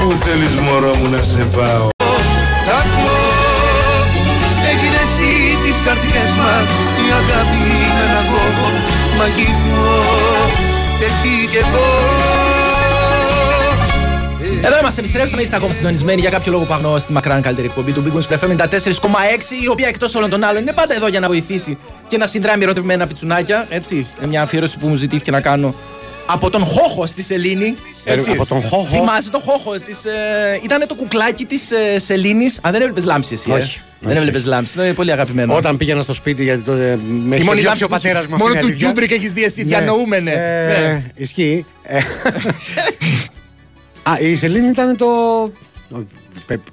[0.00, 1.88] Πού θέλεις μωρό μου να σε πάω;
[4.72, 5.30] Έγινε εσύ
[5.64, 6.68] τις καρδιές μας
[7.08, 7.64] Η αγάπη
[7.96, 8.66] με ένα λόγο
[9.18, 9.86] μαγικό
[11.06, 11.86] Εσύ και εγώ
[14.62, 17.92] Εδώ είμαστε, επιστρέψαμε, είστε ακόμα συντονισμένοι για κάποιο λόγο που αγνώ στη μακράν καλύτερη εκπομπή
[17.92, 18.66] του Big Wings FM 94,6,
[19.62, 22.62] η οποία εκτός όλων των άλλων είναι πάντα εδώ για να βοηθήσει και να συνδράμει
[22.62, 23.66] ερωτευμένα πιτσουνάκια.
[23.70, 25.74] Έτσι, είναι μια αφιέρωση που μου ζητήθηκε να κάνω
[26.26, 27.76] από τον Χόχο στη Σελήνη.
[28.04, 28.30] Έτσι.
[28.30, 28.96] Ε, από τον Χόχο.
[28.96, 29.78] Θυμάσαι τον Χόχο.
[29.78, 32.58] Της, ε, ήταν το κουκλάκι της ε, Σελήνης.
[32.58, 33.50] Α, δεν έβλεπες λάμψη εσύ.
[33.50, 33.80] Όχι.
[34.02, 34.06] Ε.
[34.08, 34.78] Δεν έβλεπες λάμψη.
[34.80, 35.56] Είναι πολύ αγαπημένο.
[35.56, 38.26] Όταν πήγαινα στο σπίτι, γιατί τότε με Η είχε μόνη διώξει λάμψη ο που- πατέρας
[38.26, 38.36] μου.
[38.36, 38.86] Μόνο αυτή του είναι αλήθεια.
[38.86, 39.62] Κιούμπρικ έχεις δει εσύ.
[39.62, 39.68] Ναι.
[39.68, 40.30] Διανοούμενε.
[40.30, 41.02] Ε, Ναι.
[41.14, 41.64] Ισχύει.
[41.82, 41.98] Ε,
[44.10, 45.06] Α, η Σελήνη ήταν το.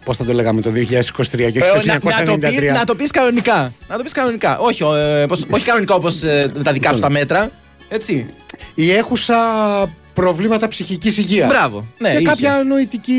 [0.05, 2.73] Πώς θα το λέγαμε το 2023 και όχι Ε, το να, να, το πεις, 1993.
[2.73, 3.73] να το πεις κανονικά.
[3.88, 4.57] Να το πεις κανονικά.
[4.57, 7.51] Όχι, ε, πως- όχι κανονικά όπως ε, με τα δικά σου τα μέτρα.
[7.89, 8.25] Έτσι.
[8.75, 9.35] Η έχουσα
[10.15, 11.47] προβλήματα ψυχικής υγείας.
[11.47, 11.86] Μπράβο.
[11.97, 12.25] Ναι, και είχε.
[12.25, 13.13] κάποια νοητική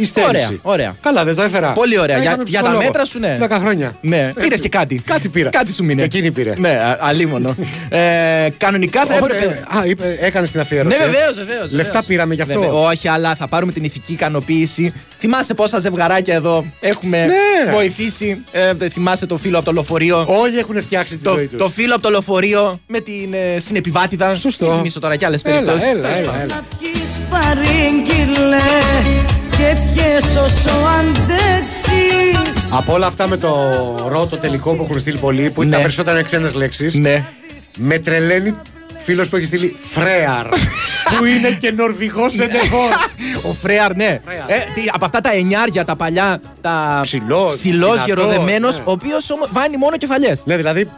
[0.00, 0.28] υστέρηση.
[0.44, 0.96] Ωραία, ωραία.
[1.02, 1.72] Καλά, δεν το έφερα.
[1.72, 2.18] Πολύ ωραία.
[2.18, 2.86] Για, Έκαμε για τα ψυχολόγο.
[2.92, 3.38] μέτρα σου, ναι.
[3.42, 3.96] 10 χρόνια.
[4.00, 5.02] Ναι, πήρες και κάτι.
[5.04, 5.50] Κάτι πήρα.
[5.50, 6.02] Κάτι σου μείνε.
[6.02, 6.54] Εκείνη πήρε.
[6.56, 7.54] Ναι, α- αλίμονο.
[7.88, 8.00] ε,
[8.56, 9.62] κανονικά θα Ωραία, έπρεπε.
[9.78, 10.96] Α, είπε, έκανε την αφιέρωση.
[10.98, 11.06] Ναι, ε.
[11.06, 11.72] βεβαίως, βεβαίως.
[11.72, 12.84] Λεφτά πήραμε γι' αυτό.
[12.84, 14.92] Όχι, αλλά θα πάρουμε την ηθική ικανοποίηση.
[15.18, 17.72] Θυμάσαι πόσα ζευγαράκια εδώ έχουμε Ναι.
[17.72, 21.58] βοηθήσει; Ε, θυμάσαι το φίλο από το λεωφορείο; Όλοι έχουν φτιάξει τη Το, ζωή τους.
[21.58, 24.34] το φίλο από το λεωφορείο με την ε, συνεπιβάτηδα.
[24.34, 24.66] Σωστό.
[24.66, 26.00] Μην θυμίσω τώρα κι άλλες Έλα, περιπτώσεις.
[26.22, 26.64] Έλα, έλα, έλα.
[26.78, 28.56] Πιείς παρήγγειλε
[29.50, 33.48] και πιες όσο αντέξεις Από όλα αυτά με το
[34.08, 35.76] ρο το τελικό που έχουν στείλει πολλοί, που είναι Ναι.
[35.76, 36.94] τα περισσότερα είναι ξένες λέξεις.
[36.94, 37.24] Ναι.
[37.76, 38.54] Με τρελαίνει
[38.96, 40.46] φίλος που έχει στείλει Φρέαρ.
[41.18, 42.88] που είναι και Νορβηγός εντεχώ.
[43.50, 44.20] Ο Φρέαρ, ναι.
[44.46, 48.82] Ε, τι, από αυτά τα εννιάρια, τα παλιά, τα Ψηλός, ψηλός δυνατός, γεροδεμένος, ναι.
[48.86, 50.42] ο οποίος βάνει μόνο κεφαλιές.
[50.44, 50.88] ναι, δηλαδή.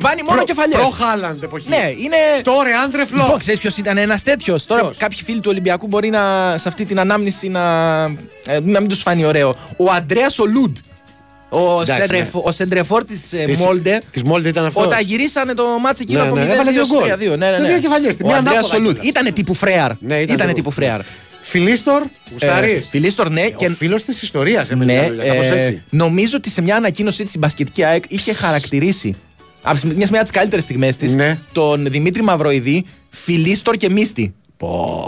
[0.00, 0.78] Βάνει μόνο κεφαλιές.
[0.78, 1.68] Προ Χάλαντ εποχή.
[1.68, 2.16] Ναι, είναι.
[2.42, 3.22] Τώρα άντρε φλό.
[3.22, 6.68] Λοιπόν, ξέρεις ποιος ήταν ένας τέτοιος; Τώρα, Ποιος; κάποιοι φίλοι του Ολυμπιακού μπορεί να, σε
[6.68, 7.60] αυτή την ανάμνηση να,
[8.46, 9.56] ε, να μην τους φανεί ωραίο.
[9.76, 10.76] Ο Αντρέα Ολούντ.
[11.52, 12.40] Ο, Εντάξει, σεντρεφ, ναι.
[12.44, 14.02] ο σεντρεφόρ της Της- Μόλντε.
[14.10, 14.84] της Μόλντε ήταν αυτός.
[14.84, 17.08] Όταν γυρίσανε το μάτσο εκείνο Ναι, από ναι, 0 έβαλε δύο γκολ.
[17.08, 17.68] 2 Ναι, ναι, Με ναι.
[17.68, 18.92] δύο κεφαλιές, τη Ο μία Αντρέα ανάποδα Ολούντ.
[18.92, 19.08] κιόλας.
[19.08, 19.90] Ήτανε τύπου Φρέαρ.
[20.00, 20.52] Ναι, ήταν Ήτανε λίγο.
[20.54, 21.00] τύπου Φρέαρ.
[21.42, 22.70] Φιλίστορ, γουστάρι.
[22.70, 23.42] Ε, Φιλίστορ, ναι.
[23.46, 25.82] Ο Και φίλος της ιστορίας, ναι, κάπως ε, έτσι.
[25.90, 29.16] νομίζω ότι σε μια ανακοίνωσή της η μπασκετικής ΑΕΚ είχε χαρακτηρίσει
[29.62, 31.38] από τις- μια μια από τις καλύτερες στιγμές της Ναι.
[31.52, 34.34] τον Δημήτρη Μαυροειδή φιλίστορ και μίστη.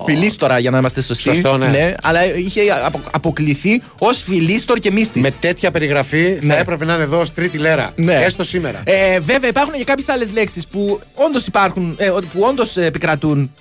[0.06, 1.22] Φιλίστορα για να είμαστε σωστοί.
[1.22, 1.94] Σωστό, ναι.
[2.02, 5.20] αλλά είχε απο- αποκληθεί ως φιλίστορ και μίστη.
[5.20, 6.54] Με τέτοια περιγραφή Ναι.
[6.54, 7.92] θα έπρεπε να είναι εδώ ως τρίτη λέρα.
[7.96, 8.14] Ναι.
[8.14, 8.80] Έστω σήμερα.
[8.84, 13.52] Ε, βέβαια, υπάρχουν και κάποιες άλλες λέξεις που όντως υπάρχουν, ε, που όντως επικρατούν,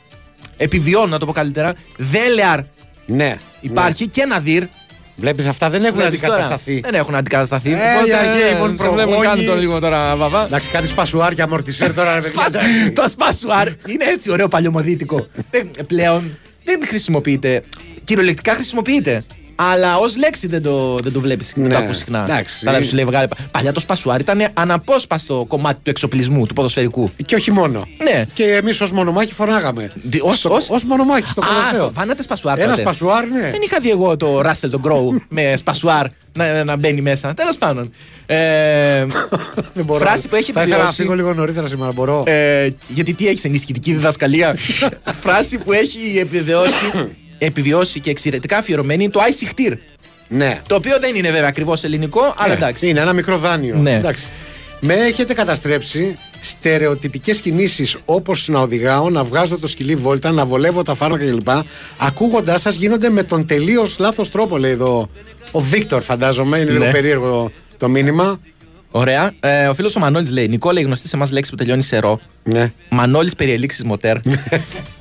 [0.58, 1.74] επιβιώνουν, να το πω καλύτερα.
[1.98, 2.60] Δέλεαρ
[3.06, 3.36] Ναι.
[3.62, 4.64] υπάρχει και ναδύρ.
[5.22, 6.34] Βλέπεις αυτά δεν έχουν Βλέπεις τώρα.
[6.34, 6.80] αντικατασταθεί.
[6.80, 7.72] Δεν έχουν αντικατασταθεί.
[7.72, 7.76] Ε,
[8.08, 9.28] οι αργαίοι μόνο σε βλέπουν προγόνοι.
[9.28, 10.46] κάνουν το λίγο τώρα, βαβά.
[10.46, 12.42] Εντάξει, κάτι σπασουάρια αμορτισέρ τώρα, ρε παιδιά.
[12.42, 15.26] Σπας- το σπασουάρ είναι έτσι ωραίο παλιωμοδίτικο.
[15.52, 17.64] Δεν- πλέον δεν χρησιμοποιείται.
[18.04, 19.24] Κυριολεκτικά χρησιμοποιείται.
[19.72, 21.68] Αλλά ως λέξη δεν το, δεν το βλέπεις Ναι.
[21.70, 22.24] το ακούς συχνά.
[22.24, 22.66] Εντάξει.
[22.66, 23.28] Καλά, σου λέει, βγάλε.
[23.52, 27.12] Παλιά το σπασουάρ ήταν αναπόσπαστο κομμάτι του εξοπλισμού, του ποδοσφαιρικού.
[27.26, 27.88] Και όχι μόνο.
[28.04, 28.26] Ναι.
[28.34, 29.92] Και εμείς ως μονομάχη φωνάγαμε.
[30.22, 31.74] Ως, ως, Ω μονομάχη στο Α, Κολοσσέο.
[31.84, 32.60] στο- φάνατε σπασουάρ.
[32.60, 32.82] Ένα τότε.
[32.82, 33.40] σπασουάρ, ναι.
[33.52, 37.34] Δεν είχα δει εγώ το Ράσελ τον Γκρόου με σπασουάρ να, να μπαίνει μέσα.
[37.34, 37.92] Τέλος πάντων.
[38.26, 39.06] Ε,
[39.74, 40.06] Δεν μπορώ.
[40.06, 41.02] φράση που έχει Θα ήθελα να επιβιώσει.
[41.02, 42.24] φύγω λίγο νωρίτερα σήμερα, μπορώ.
[42.28, 44.56] Ε, γιατί τι έχεις ενισχυτική διδασκαλία;
[45.24, 46.92] Φράση που έχει επιβιώσει,
[47.46, 49.74] επιβιώσει και εξαιρετικά αφιερωμένη είναι το Άι Σιχτήρ.
[50.28, 50.62] Ναι.
[50.68, 52.88] Το οποίο δεν είναι βέβαια ακριβώς ελληνικό, αλλά Ε, εντάξει.
[52.88, 53.76] Είναι ένα μικρό δάνειο.
[53.76, 53.96] Ναι.
[53.96, 54.32] Εντάξει.
[54.80, 60.82] Με έχετε καταστρέψει στερεοτυπικές κινήσεις όπως να οδηγάω, να βγάζω το σκυλί βόλτα, να βολεύω
[60.82, 61.48] τα φάρμακα κλπ.
[61.98, 65.10] Ακούγοντάς σας γίνονται με τον τελείως λάθος τρόπο, λέει εδώ
[65.52, 66.58] ο Βίκτορ, φαντάζομαι.
[66.58, 66.92] Είναι λίγο Ναι.
[66.92, 68.40] περίεργο το μήνυμα.
[68.92, 69.32] Ωραία.
[69.40, 72.00] Ε, ο φίλος ο Μανώλης λέει: Νικόλα, η γνωστή σε εμάς λέξη που τελειώνει σε
[72.00, 72.20] ρο.
[72.44, 72.72] Ναι.
[72.90, 74.18] Μανώλης περιελίξεις μοτέρ.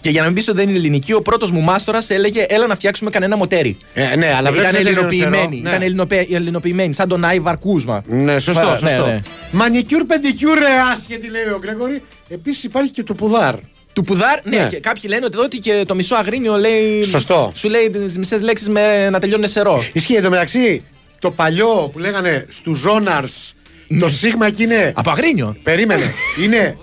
[0.01, 2.67] και για να μην πεις ότι δεν είναι ελληνική, ο πρώτος μου μάστορας έλεγε: Έλα
[2.67, 3.77] να φτιάξουμε κανένα μοτέρι.
[3.95, 5.29] Ε, ναι, αλλά ήταν βλέπεις δεν τελειώνει σε ρο.
[5.29, 5.61] ελληνοποιημένη.
[5.63, 5.69] Ναι.
[5.69, 8.03] Ήταν ελληνοπε- ελληνοποιημένη, σαν τον Άιβαρ Κούσμα.
[8.07, 9.07] Ναι, σωστό, Ναι, σωστό.
[9.07, 9.21] ναι.
[9.51, 12.03] Μανικιούρ, πεντικιούρ, ρε άσχετη, λέει ο Γκρέγορη.
[12.29, 13.55] Επίσης υπάρχει και το πουδάρ.
[13.93, 14.69] Του πουδάρ, ναι, Ναι.
[14.71, 17.03] Και κάποιοι λένε ότι εδώ ότι και το μισό αγρίνιο λέει.
[17.05, 17.53] Σωστό.
[17.55, 18.69] Σου λέει τις μισές λέξεις
[19.11, 19.85] να τελειώνουν σε ρο.
[19.93, 20.83] Ισχύει εντωμεταξύ
[21.19, 23.55] το παλιό που λέγανε στου Ζώναρς
[23.99, 24.93] το σίγμα εκεί είναι.
[24.97, 25.57] Από αγρίνιο.
[25.63, 26.03] Περίμενε.
[26.45, 26.77] είναι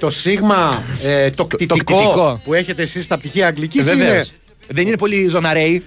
[0.00, 2.40] το σίγμα, ε, το, κτητικό κτητικό.
[2.44, 4.08] που έχετε εσείς στα πτυχία Αγγλικής Βεβαίως.
[4.08, 4.24] είναι.
[4.74, 5.82] Δεν είναι πολύ ζωναρέοι.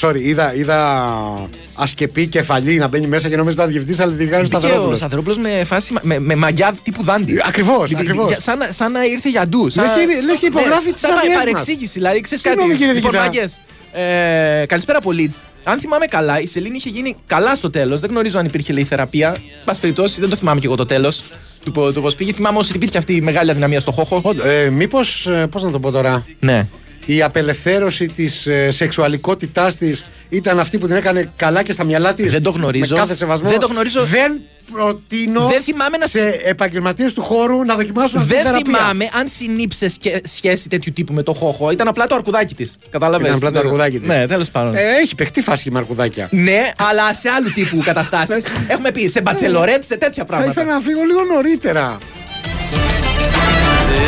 [0.00, 4.26] Sorry, είδα, είδα ασκεπή κεφαλή να μπαίνει μέσα και νομίζω ότι ήταν διευθυντής, αλλά τη
[4.26, 4.98] κάνει Μπήκε ο Σταυρόπουλος.
[4.98, 7.40] Σταυρόπουλος με, φάση, με, με μαγιά τύπου δάντη.
[7.46, 8.28] Ακριβώς, Δι- δι- ακριβώς.
[8.30, 9.70] για- Σαν, να- σαν να ήρθε για ντου.
[9.70, 9.84] Σαν...
[9.84, 11.44] Λες και- λες και υπογράφει ναι, τις σαν άδειές μας.
[11.44, 11.92] παρεξήγηση.
[11.92, 12.56] Δηλαδή, ξέρεις κάτι.
[12.60, 13.30] Συγγνώμη, κύριε Λοιπόν, Διοικητά.
[13.38, 13.60] μάγκες,
[13.92, 15.42] Ε, καλησπέρα από Leeds.
[15.64, 18.00] Αν θυμάμαι καλά, η Σελήνη είχε γίνει καλά στο τέλος.
[18.00, 19.36] Δεν γνωρίζω αν υπήρχε λέει θεραπεία.
[19.64, 21.22] Πα περιπτώσει, δεν το θυμάμαι και εγώ το τέλος
[21.64, 22.32] του, πο- του πώς πήγε.
[22.32, 24.34] Θυμάμαι όμω ότι υπήρχε αυτή η μεγάλη αδυναμία στο χώχο.
[24.44, 26.68] Ε, Μήπως, πώς να το πω τώρα, Ναι.
[27.06, 32.14] η απελευθέρωση της ε, σεξουαλικότητάς της ήταν αυτή που την έκανε καλά και στα μυαλά
[32.14, 32.32] της.
[32.32, 32.94] Δεν το γνωρίζω.
[32.94, 33.48] Με κάθε σεβασμό.
[33.48, 34.04] Δεν το γνωρίζω.
[34.04, 34.40] Δεν
[34.72, 38.78] προτείνω Δεν θυμάμαι να σε επαγγελματίες του χώρου να δοκιμάσουν αυτή τη Δεν θεραπεία.
[38.78, 39.98] θυμάμαι αν συνήψες
[40.36, 41.70] σχέση τέτοιου τύπου με το χώχο.
[41.70, 42.76] Ήταν απλά το αρκουδάκι της.
[42.90, 44.08] Κατάλαβες; Ήταν απλά το αρκουδάκι της.
[44.08, 44.74] Ναι, τέλος πάντων.
[44.74, 46.28] Ε, έχει παιχτεί φάση με αρκουδάκια.
[46.30, 48.46] Ναι, αλλά σε άλλου τύπου καταστάσεις.
[48.68, 50.50] Έχουμε πει σε μπατσελορέτ, σε τέτοια Θα πράγματα.
[50.50, 51.98] ήθελα να φύγω λίγο νωρίτερα.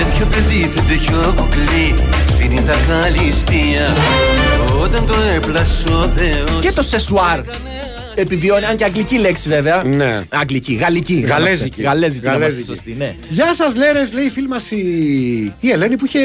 [0.09, 1.95] Τέτοιο παιδί, τέτοιο κουκλί
[2.33, 3.95] Σφύρει τα χαλιστία
[4.85, 7.40] Όταν το έπλασε ο Θεός Και το σεσουάρ.
[8.14, 9.85] Επιβιώνει, αν και αγγλική λέξη βέβαια.
[9.85, 10.23] Ναι.
[10.29, 11.25] Αγγλική, γαλλική.
[11.29, 11.83] Γαλέζικη.
[11.83, 12.27] Γαλέζικη.
[12.27, 12.68] να είμαστε Γαλέζικη.
[12.68, 13.16] σωστοί, ναι.
[13.29, 14.77] Γεια σας, Λέρες, λέει η φίλη μας η...
[15.61, 16.20] η Ελένη που είχε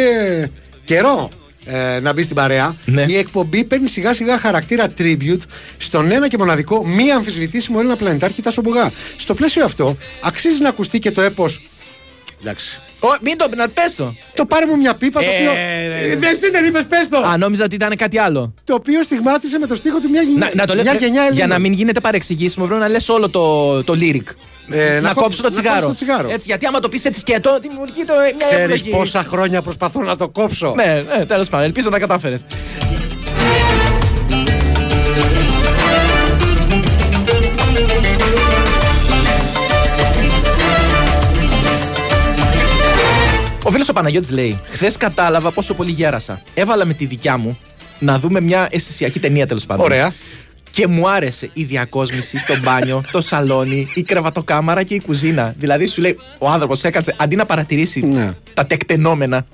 [0.84, 1.30] καιρό
[1.66, 2.76] ε, να μπει στην παρέα.
[2.86, 3.06] Ναι.
[3.08, 5.42] Η εκπομπή παίρνει σιγά σιγά χαρακτήρα tribute
[5.78, 8.92] στον ένα και μοναδικό μη αμφισβητήσιμο Έλληνα πλανητάρχη Τάσο Μπουγά.
[9.16, 11.62] Στο πλαίσιο αυτό, αξίζει να ακουστεί και το έπος.
[12.42, 12.80] Εντάξει.
[13.00, 14.16] Ω, μην το, να πες το.
[14.36, 15.52] Το πάρε μου μια πίπα το Ε, οποίο.
[15.54, 16.16] ρε, Ε, ρε.
[16.16, 17.18] Δεν εσύ δεν είπε, πες το!
[17.18, 18.54] Α, νόμιζα ότι ήταν κάτι άλλο.
[18.64, 21.08] Το οποίο στιγμάτισε με το στίχο του μια, γενιά, Να, να το λέω μια γενιά
[21.22, 21.34] Ελλήνων.
[21.38, 24.24] για να μην γίνεται παρεξηγήσιμο, πρέπει να λες όλο το, το lyric.
[24.72, 25.76] Ε, να, κόψω- κόψω το να τσιγάρο.
[25.76, 26.30] κόψω το τσιγάρο.
[26.32, 28.90] Έτσι, γιατί άμα το πεις έτσι σκέτο, δημιουργεί το, μια Ξέρεις επιλογή.
[28.90, 30.74] πόσα χρόνια προσπαθώ να το κόψω.
[30.76, 31.66] Ναι, ναι τέλος πάντων.
[31.66, 32.46] Ελπίζω να τα κατάφερες.
[43.70, 46.42] Ο φίλος ο Παναγιώτης λέει: Χθες κατάλαβα πόσο πολύ γέρασα.
[46.54, 47.60] Έβαλα με τη δικιά μου
[48.00, 49.86] να δούμε μια αισθησιακή ταινία τέλος πάντων.
[49.86, 50.14] Ωραία.
[50.72, 55.54] Και μου άρεσε η διακόσμηση, το μπάνιο, το σαλόνι, η κρεβατοκάμαρα και η κουζίνα.
[55.58, 58.34] Δηλαδή σου λέει, ο άνθρωπος έκατσε αντί να παρατηρήσει Ναι.
[58.54, 59.46] τα τεκτενόμενα.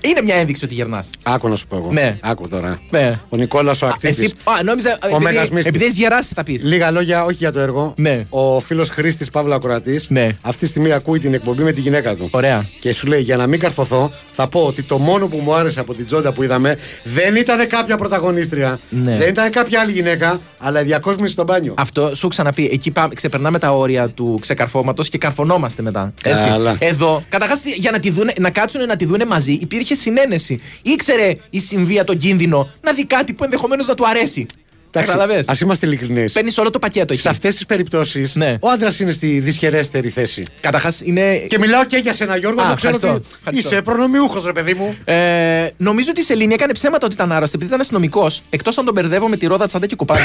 [0.00, 1.08] Είναι μια ένδειξη ότι γερνάς.
[1.22, 1.88] Άκου να σου πω εγώ.
[1.92, 2.16] Ναι.
[2.20, 2.80] Άκου τώρα.
[2.90, 3.20] Ναι.
[3.28, 4.18] Ο Νικόλας ο ακτήτης.
[4.18, 5.66] Εσύ, α, νόμιζα, Μέγας επειδή, Μύστης.
[5.66, 6.62] επειδή έχει γεράσει θα πεις.
[6.64, 7.94] Λίγα λόγια, όχι για το έργο.
[7.96, 8.24] Ναι.
[8.28, 10.28] Ο φίλος Χρήστης Παύλα Ακροατής Ναι.
[10.40, 12.28] αυτή τη στιγμή ακούει την εκπομπή με τη γυναίκα του.
[12.30, 12.66] Ωραία.
[12.80, 15.80] Και σου λέει: Για να μην καρφωθώ, θα πω ότι το μόνο που μου άρεσε
[15.80, 18.78] από την τζόντα που είδαμε δεν ήταν κάποια πρωταγωνίστρια.
[18.88, 19.16] Ναι.
[19.16, 21.74] Δεν ήταν κάποια άλλη γυναίκα, αλλά η διακόσμηση στο μπάνιο.
[21.78, 22.68] Αυτό σου ξαναπεί.
[22.72, 26.12] Εκεί πάμε, ξεπερνάμε τα όρια του ξεκαρφώματος και καρφωνόμαστε μετά.
[26.22, 26.48] Έτσι.
[26.48, 26.76] Καλά.
[26.78, 30.60] Εδώ, καταρχάς, για να, τη δούνε, να κάτσουν να τη δούνε μαζί, υπήρχε συνένεση.
[30.82, 34.46] Ήξερε η Συμβία τον κίνδυνο να δει κάτι που ενδεχομένως να του αρέσει.
[34.90, 35.38] Κατάλαβε.
[35.38, 36.32] Α είμαστε ειλικρινείς.
[36.32, 37.22] Παίρνεις όλο το πακέτο εκεί.
[37.22, 38.56] Σε αυτές τις περιπτώσεις, Ναι.
[38.60, 40.42] ο άντρας είναι στη δυσχερέστερη θέση.
[40.60, 41.36] Καταρχάς είναι.
[41.38, 43.68] Και μιλάω και για σένα, Γιώργο, Α, το ξέρω ευχαριστώ, ότι ευχαριστώ.
[43.68, 44.96] είσαι προνομιούχος, ρε παιδί μου.
[45.04, 48.42] Ε, νομίζω ότι η Σελήνη έκανε ψέματα ότι ήταν άρρωστη επειδή ήταν αστυνομικός.
[48.50, 50.20] Εκτός αν τον μπερδεύω με τη ρόδα Τσαντέ και κουπάνα.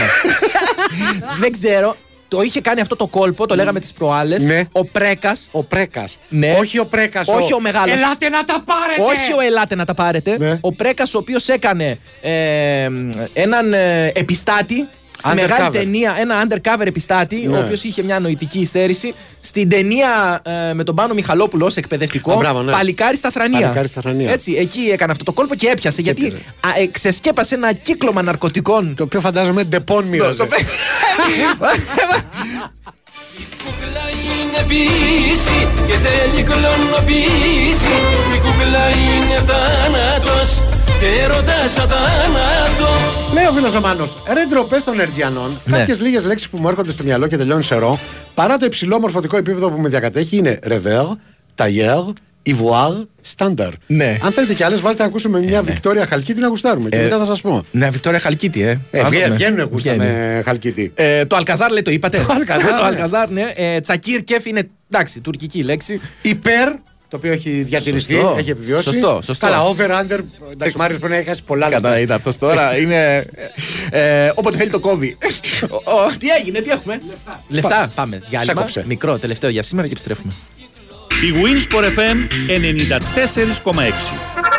[1.41, 1.95] Δεν ξέρω.
[2.27, 4.41] Το είχε κάνει αυτό το κόλπο, το λέγαμε τις προάλλες.
[4.41, 4.63] Ναι.
[4.71, 5.47] Ο Πρέκας.
[5.51, 6.17] Ο Πρέκας.
[6.29, 6.55] Ναι.
[6.59, 7.27] Όχι ο Πρέκας.
[7.27, 7.95] Όχι ο μεγάλος.
[7.95, 9.01] Ελάτε να τα πάρετε!
[9.01, 10.37] Όχι ο Ελάτε να τα πάρετε.
[10.37, 10.57] Ναι.
[10.61, 12.89] Ο Πρέκας, ο οποίος έκανε ε,
[13.33, 14.87] έναν ε, επιστάτη.
[15.19, 15.35] Στη Undercover.
[15.35, 17.57] μεγάλη ταινία, ένα undercover επιστάτη, Ναι.
[17.57, 19.13] ο οποίος είχε μια νοητική υστέρηση.
[19.41, 22.71] Στην ταινία ε, με τον Πάνο Μιχαλόπουλο ως εκπαιδευτικό, Α, μπράβο, ναι.
[22.71, 23.59] Παλικάρι στα θρανία.
[23.59, 24.31] Παλικάρι στα θρανία.
[24.31, 26.01] Έτσι, εκεί έκανε αυτό το κόλπο και έπιασε.
[26.01, 26.35] γιατί πήρε.
[26.35, 28.95] α, ε, ξεσκέπασε ένα κύκλωμα ναρκωτικών.
[28.95, 30.37] Το οποίο φαντάζομαι Depon μοίραζε.
[30.37, 30.47] Το-
[33.63, 37.95] κούκλα είναι ποίηση και θέλει κλωνοποίηση
[38.35, 40.61] Η κούκλα είναι θάνατος
[40.99, 42.87] και ρωτάς αθάνατο
[43.33, 45.59] Λέει ο φίλος ο Μάνος, ρε ντροπές των Ερτζιανών.
[45.65, 45.77] Ναι.
[45.77, 47.99] Κάποιες λίγες λέξεις που μου έρχονται στο μυαλό και τελειώνουν σε ρο,
[48.33, 51.03] παρά το υψηλό μορφωτικό επίπεδο που με διακατέχει, είναι ρεβέρ,
[51.55, 51.99] ταγέρ,
[52.43, 53.69] ιβουάρ, στάνταρ.
[53.87, 54.17] Ναι.
[54.23, 56.89] Αν θέλετε κι άλλες, βάλτε να ακούσουμε μια Βικτόρια Χαλκίτη να γουστάρουμε.
[56.89, 57.63] Και Ε, μετά θα σας πω.
[57.71, 58.79] Ναι, Βικτόρια Χαλκίτη, ε.
[58.91, 59.35] Ε, Να βγα- δούμε.
[59.35, 60.09] βγαίνουν γούστα Βγαίνει.
[60.11, 60.91] με Χαλκίτη.
[60.95, 62.17] Ε, το Αλκαζάρ λέει το είπατε.
[62.27, 62.87] Το Αλκαζάρ, το ναι.
[62.87, 63.53] Αλκαζάρ, ναι.
[63.55, 66.01] Ε, Τσακίρ Κεφ είναι εντάξει, τουρκική λέξη.
[66.21, 66.69] Υπέρ,
[67.09, 68.35] το οποίο έχει διατηρηθεί, Σωστό.
[68.37, 68.83] έχει επιβιώσει.
[68.83, 69.45] Σωστό, σωστό.
[69.45, 70.19] Καλά, over, under.
[70.51, 71.99] Εντάξει, Μάριος πρέπει να έχει χάσει πολλά Κατά λεπτά.
[71.99, 72.75] είδα αυτός τώρα.
[72.81, 73.25] είναι.
[73.91, 75.17] Ε, όποτε θέλει το κόβει.
[75.69, 76.99] Ο, ο, τι έγινε, τι έχουμε;
[77.47, 77.91] Λεφτά.
[77.95, 78.21] Πάμε.
[78.29, 78.53] Διάλειμμα.
[78.53, 78.83] Σάκοψε.
[78.87, 80.33] Μικρό, τελευταίο για σήμερα και επιστρέφουμε.
[81.09, 82.17] Η Winsport FM
[82.49, 84.56] 94,6.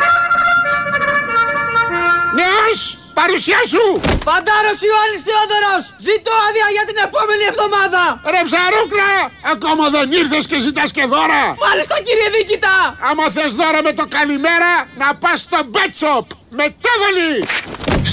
[3.19, 3.85] Νέος, παρουσία σου!
[4.27, 5.83] Φαντάρος Ιωάννης Θεόδωρος!
[6.07, 8.01] Ζητώ άδεια για την επόμενη εβδομάδα!
[8.33, 9.11] Ρε ψαρούκλα,
[9.53, 11.41] ακόμα δεν ήρθες και ζητάς και δώρα!
[11.65, 12.75] Μάλιστα κύριε Δίκητα!
[13.09, 16.25] Άμα θες δώρα με το καλημέρα, να πας στο Bet Shop!
[16.59, 17.33] Μετέβολη!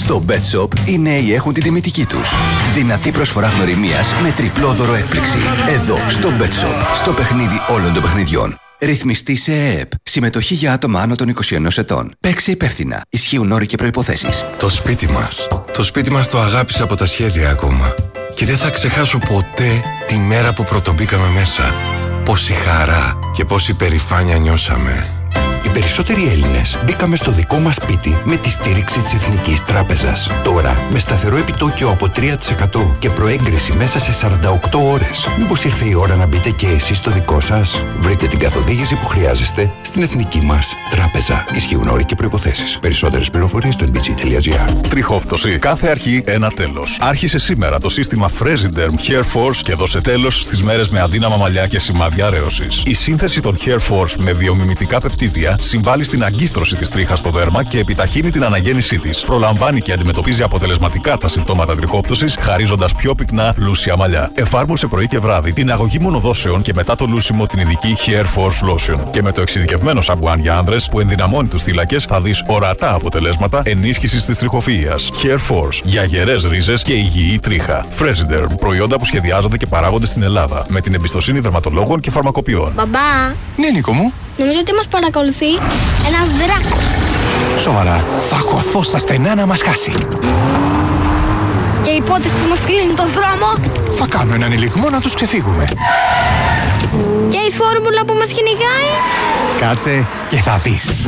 [0.01, 2.27] Στο Bet Shop οι νέοι έχουν την τιμητική τους.
[2.77, 5.39] Δυνατή προσφορά γνωριμίας με τριπλό δώρο έκπληξη.
[5.75, 8.49] Εδώ, στο Bet Shop, στο παιχνίδι όλων των παιχνιδιών.
[8.79, 9.91] Ρυθμιστή σε ΕΕΠ.
[10.03, 12.11] Συμμετοχή για άτομα άνω των 21 ετών.
[12.19, 13.01] Παίξε υπεύθυνα.
[13.09, 14.27] Ισχύουν όροι και προποθέσει.
[14.59, 15.47] Το σπίτι μας.
[15.73, 17.95] Το σπίτι μας το αγάπησα από τα σχέδια ακόμα.
[18.35, 21.73] Και δεν θα ξεχάσω ποτέ τη μέρα που πρωτομπήκαμε μέσα.
[22.25, 25.16] Πόση χαρά και πόση περηφάνεια νιώσαμε.
[25.67, 30.31] Οι περισσότεροι Έλληνες μπήκαμε στο δικό μας σπίτι με τη στήριξη της Εθνικής Τράπεζας.
[30.43, 35.93] Τώρα, με σταθερό επιτόκιο από 3% και προέγκριση μέσα σε 48 ώρες, μήπως ήρθε η
[35.93, 40.41] ώρα να μπείτε και εσείς στο δικό σας; Βρείτε την καθοδήγηση που χρειάζεστε στην Εθνική
[40.41, 41.45] μας Τράπεζα.
[41.55, 42.79] Ισχύουν όροι και προποθέσει.
[42.79, 44.87] Περισσότερες πληροφορίες στο nbg.gr.
[44.89, 45.59] Τριχόπτωση.
[45.59, 46.97] Κάθε αρχή ένα τέλος.
[47.01, 51.67] Άρχισε σήμερα το σύστημα Fresiderm Hair Force και δώσε τέλος στις μέρες με αδύναμα μαλλιά
[51.67, 52.67] και σημάδια αρέωση.
[52.85, 57.63] Η σύνθεση των Hair Force με βιομιμητικά πεπτίδια συμβάλλει στην αγκίστρωση της τρίχας στο δέρμα
[57.63, 59.23] και επιταχύνει την αναγέννησή της.
[59.23, 64.31] Προλαμβάνει και αντιμετωπίζει αποτελεσματικά τα συμπτώματα τριχόπτωσης, χαρίζοντας πιο πυκνά λούσια μαλλιά.
[64.35, 68.69] Εφάρμοσε πρωί και βράδυ την αγωγή μονοδόσεων και μετά το λούσιμο την ειδική Hair Force
[68.69, 69.09] Lotion.
[69.09, 73.61] Και με το εξειδικευμένο σαμπουάν για άνδρες που ενδυναμώνει τους θύλακες θα δεις ορατά αποτελέσματα
[73.65, 74.95] ενίσχυσης της τριχοφυα.
[74.97, 77.85] Hair Force για γερές ρίζες και υγιή τρίχα.
[77.99, 82.71] Fresiderm προϊόντα που σχεδιάζονται και παράγονται στην Ελλάδα με την εμπιστοσύνη δερματολόγων και φαρμακοποιών.
[82.75, 83.27] Μπαμπά,
[83.57, 84.13] Ναι, Νίκο μου.
[84.37, 85.51] Νομίζω ότι μας παρακολουθεί
[86.09, 86.83] ένας δράκος.
[87.61, 89.91] Σοβαρά, θα χωθώ στα στενά να μας χάσει.
[91.83, 93.53] Και οι πότες που μας κλείνουν τον δρόμο
[93.91, 95.67] Θα κάνω έναν ελιγμό να τους ξεφύγουμε.
[97.29, 98.89] και η φόρμουλα που μας κυνηγάει.
[99.59, 101.07] Κάτσε και θα δεις.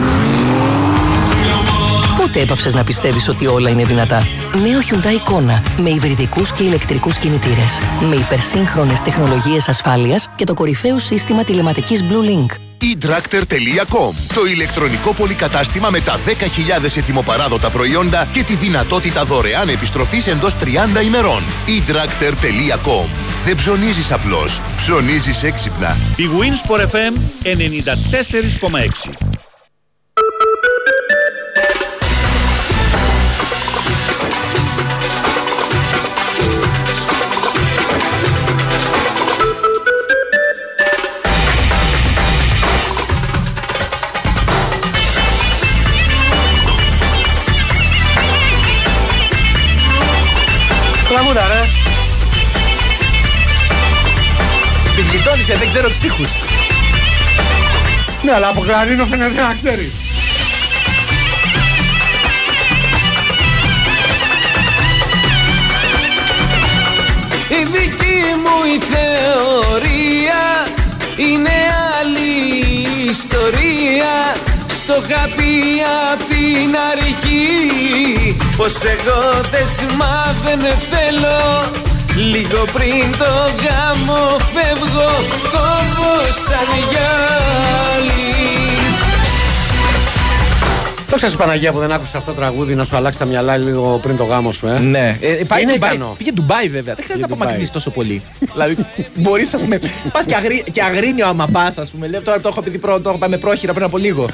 [2.32, 4.28] Πότε έπαψες να πιστεύεις ότι όλα είναι δυνατά;
[4.62, 7.82] Νέο Hyundai Kona με υβριδικούς και ηλεκτρικούς κινητήρες.
[8.10, 12.56] Με υπερσύγχρονες τεχνολογίες ασφάλειας και το κορυφαίο σύστημα τηλεματικής Blue Link.
[12.82, 20.56] eDractor.com Το ηλεκτρονικό πολυκατάστημα με τα 10.000 ετοιμοπαράδοτα προϊόντα και τη δυνατότητα δωρεάν επιστροφής εντός
[20.56, 21.44] 30 ημερών.
[21.68, 23.08] eDractor.com
[23.44, 25.98] Δεν ψωνίζεις απλώς, ψωνίζεις έξυπνα.
[26.16, 27.14] Η Winsport FM
[27.44, 29.29] 94,6.
[55.50, 56.30] Την γλιτώνησε, δεν ξέρω τους τοίχους.
[58.24, 59.92] Ναι, αλλά από κλαρίνο φαίνεται να ξέρει.
[67.50, 70.68] Η δική μου η θεωρία
[71.16, 71.58] είναι
[72.00, 74.36] άλλη ιστορία
[74.68, 75.82] Στο είχα πει
[76.12, 81.79] απ' την αρχή Πως εγώ δεσμά δεν θέλω
[82.16, 83.34] Λίγο πριν το
[83.64, 85.12] γάμο φεύγω
[85.52, 88.39] Κόβω σαν γυάλι
[91.10, 94.00] Δόξα σου Παναγία που δεν άκουσες αυτό το τραγούδι να σου αλλάξει τα μυαλά λίγο
[94.02, 95.90] πριν το γάμο σου, ε; Ναι, ε, πάει είναι Ντουμπάι.
[95.94, 96.16] ικανό.
[96.18, 96.94] Πήγε Ντουμπάι βέβαια.
[96.94, 97.32] Δεν χρειάζεται να Ντουμπάι.
[97.32, 98.22] απομακρυνθείς τόσο πολύ.
[98.52, 98.78] δηλαδή,
[99.16, 99.80] μπορείς, ας πούμε.
[100.12, 102.08] Πας και, αγρί, και αγρίνιο άμα πας, ας πούμε.
[102.08, 104.30] Λέω, τώρα το έχω, επειδή προ, το έχω πάει με πρόχειρα πριν από λίγο.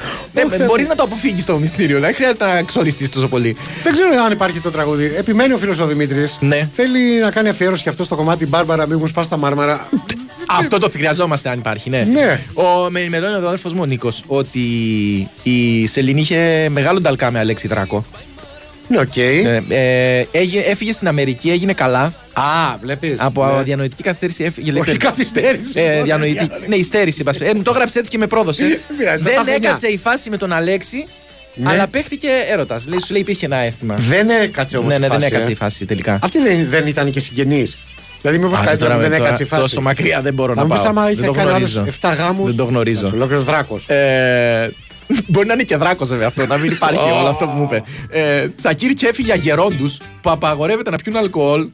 [0.66, 2.00] μπορείς να το αποφύγεις το μυστήριο.
[2.00, 3.56] Δεν χρειάζεται να ξοριστείς τόσο πολύ.
[3.82, 5.14] Δεν ξέρω αν υπάρχει το τραγούδι.
[5.16, 6.36] Επιμένει ο φίλος ο Δημήτρης.
[6.40, 6.68] Ναι.
[6.72, 9.88] Θέλει να κάνει αφιέρωση και αυτό στο κομμάτι Μπάρμπαρα, μη μου σπάς τα μάρμαρα.
[10.46, 12.06] Αυτό το χρειαζόμαστε αν υπάρχει, ναι.
[12.12, 12.40] Ναι.
[12.54, 14.60] Ο, με ενημερώνει ο αδερφός μου ο Νίκος ότι
[15.42, 18.04] η Σελήνη είχε μεγάλο νταλκά με Αλέξη Δράκο.
[18.88, 19.16] Ναι, οκ.
[19.42, 22.02] Ναι, ε, έγι- έφυγε στην Αμερική, έγινε καλά.
[22.32, 23.14] Α, βλέπεις.
[23.20, 23.62] Από Ναι.
[23.62, 24.72] διανοητική καθυστέρηση έφυγε.
[24.78, 26.38] Όχι, λέει, καθυστέρηση, Ε, μόνο διανοητική.
[26.38, 26.68] διανοητική.
[26.68, 27.16] Ναι, υστέρηση.
[27.18, 27.50] εν πάση περιπτώσει.
[27.50, 28.80] Ε, μου το έγραψε έτσι και με πρόδωσε.
[28.98, 29.54] πειράζει, τα Δεν φωνιά.
[29.54, 31.04] έκατσε η φάση με τον Αλέξη,
[31.54, 31.70] Ναι.
[31.70, 32.86] αλλά παίχτηκε έρωτας.
[32.86, 33.94] Λέει, σου λέει υπήρχε ένα αίσθημα.
[33.94, 34.92] Δεν έκατσε όμως.
[34.92, 36.18] Ναι, ναι, δεν έκατσε η φάση τελικά.
[36.22, 37.76] Αυτή δεν, δεν ήταν και συγγενής.
[38.28, 39.62] Δηλαδή, μήπως Α, κάτι τώρα- δεν τώρα έκατσε η φάση.
[39.62, 40.88] τόσο μακριά δεν μπορώ να μου πεις πάω.
[40.90, 41.80] άμα Δεν είχε το κάνει γνωρίζω.
[41.80, 42.46] άλλος 7 γάμους.
[42.46, 43.10] Δεν το γνωρίζω.
[43.14, 43.84] Ολόκληρο δράκος.
[43.88, 44.72] Ε,
[45.26, 47.18] μπορεί να είναι και δράκος βέβαια αυτό, να μην υπάρχει Oh.
[47.20, 47.82] όλο αυτό που μου είπε.
[48.10, 51.68] Ε, Τσακίρ και έφυγε για γερόντους που απαγορεύεται να πιούν αλκοόλ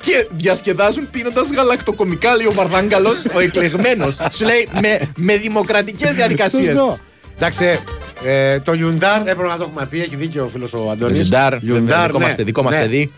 [0.00, 4.16] και διασκεδάζουν πίνοντας γαλακτοκομικά, λέει ο Βαρδάγκαλος, ο εκλεγμένος.
[4.32, 6.66] Σου λέει με, με δημοκρατικές διαδικασίες.
[6.66, 6.98] Σωστό.
[7.36, 7.78] Εντάξει,
[8.24, 11.16] ε, το Ιουντάρ έπρεπε να το έχουμε πει, έχει δίκιο ο φίλος ο Αντώνης.
[11.60, 13.12] Λιουντάρ, βέβαια, δικό μας παιδί,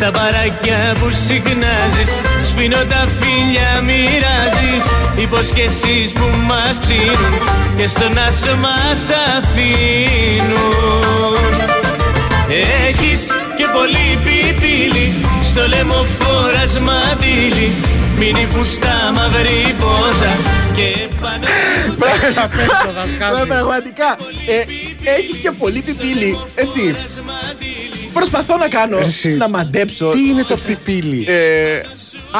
[0.00, 2.12] Στα παράκια που συχνάζεις
[2.48, 4.84] Σφίνω τα φίλια μοιράζεις
[5.16, 7.34] Υποσχέσεις που μας ψήνουν
[7.76, 9.00] Και στον άσο μας
[9.36, 10.74] αφήνουν
[12.88, 13.26] Έχεις
[13.56, 15.12] και πολύ πιπίλι
[15.50, 17.70] Στο λαιμό φοράς μαντήλι
[18.18, 20.32] Μείνει φουστά μαύρη πόζα
[20.76, 21.46] Και πάνω
[21.98, 22.06] Μα,
[23.54, 24.18] Πραγματικά.
[24.46, 24.64] Ε,
[25.18, 26.38] Έχεις και πολύ πιπίλι.
[26.54, 26.94] Έτσι.
[28.18, 29.28] Προσπαθώ να κάνω, Εσύ.
[29.36, 30.08] να μαντέψω.
[30.10, 31.80] Τι είναι σε- το πιπίλι; Ε,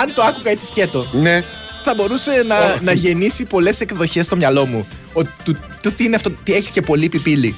[0.02, 1.42] αν το άκουγα έτσι σκέτο, Ναι.
[1.84, 4.88] θα μπορούσε να, να γεννήσει πολλές εκδοχές στο μυαλό μου.
[5.12, 7.56] Ο, του, του τι είναι αυτό, τι έχεις και πολύ πιπίλι.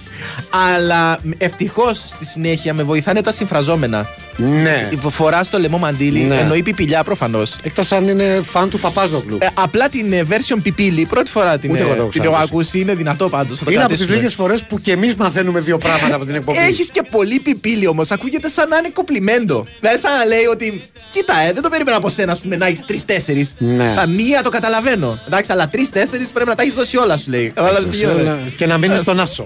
[0.74, 4.06] Αλλά ευτυχώς στη συνέχεια με βοηθάνε τα συμφραζόμενα.
[4.40, 4.88] Ναι.
[5.10, 6.36] Φορά το λαιμό μαντίλι, Ναι.
[6.36, 7.56] εννοεί πιπιλιά προφανώς.
[7.62, 9.38] Εκτός αν είναι φαν του Παπάζογλου.
[9.40, 12.22] Ε, απλά την ε, version πιπίλι, πρώτη φορά την, Ούτε ε, εγώ το έχω την
[12.22, 12.52] έχω ξανακούσει.
[12.54, 13.60] ακούσει, είναι δυνατό πάντως.
[13.70, 16.58] είναι από τις λίγες φορές που και εμείς μαθαίνουμε δύο πράγματα από την εκπομπή.
[16.58, 18.10] Έχεις και πολύ πιπίλι όμως.
[18.10, 19.64] Ακούγεται σαν να είναι κοπλιμέντο.
[19.80, 20.82] Δηλαδή, σαν να λέει ότι.
[21.10, 23.48] Κοίτα, ε, δεν το περίμενα από σένα, ας πούμε, να έχεις τρει-τέσσερι.
[23.58, 23.94] Ναι.
[24.08, 25.18] Μία το καταλαβαίνω.
[25.26, 27.48] Εντάξει, αλλά τρει-τέσσερι πρέπει να τα έχεις δώσει όλα, σου λέει.
[27.54, 28.38] Κατάλαβε τι γίνεται.
[28.56, 29.44] Και να μείνεις στον άσο.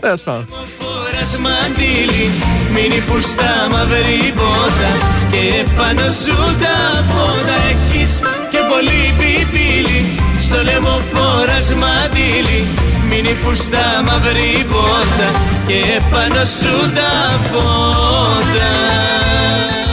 [1.24, 1.52] Τέλος πάντων.
[1.54, 2.30] Φοράς μαντίλι,
[2.74, 4.90] μείνει φουστά μαύρη μπότα
[5.30, 8.20] Και πάνω σου τα φώτα έχεις
[8.50, 10.00] και πολύ πιπίλι
[10.40, 12.64] Στο λαιμό φοράς μαντίλι,
[13.08, 15.28] μείνει φουστά μαύρη μπότα
[15.66, 18.70] Και πάνω σου τα φώτα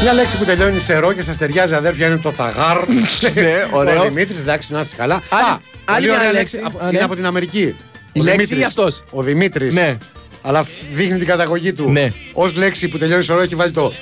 [0.01, 2.77] Μια λέξη που τελειώνει σε ρο και σα ταιριάζει αδέρφια είναι το ταγάρ.
[3.33, 4.01] Ναι, ωραίο.
[4.01, 5.21] Ο Δημήτρης, εντάξει, να είστε καλά.
[5.29, 6.55] Άλλη- Α, άλλη πολύ μια ωραία λέξη.
[6.55, 6.77] λέξη.
[6.77, 7.03] Α, Είναι ναι.
[7.03, 7.75] από την Αμερική.
[8.13, 8.59] Η Ο λέξη Δημήτρης.
[8.59, 9.73] ή αυτός; Ο Δημήτρης.
[9.73, 9.97] Ναι.
[10.41, 11.91] Αλλά δείχνει την καταγωγή του.
[11.91, 12.11] Ναι.
[12.33, 13.93] Ω λέξη που τελειώνει σε ρο έχει βάλει το.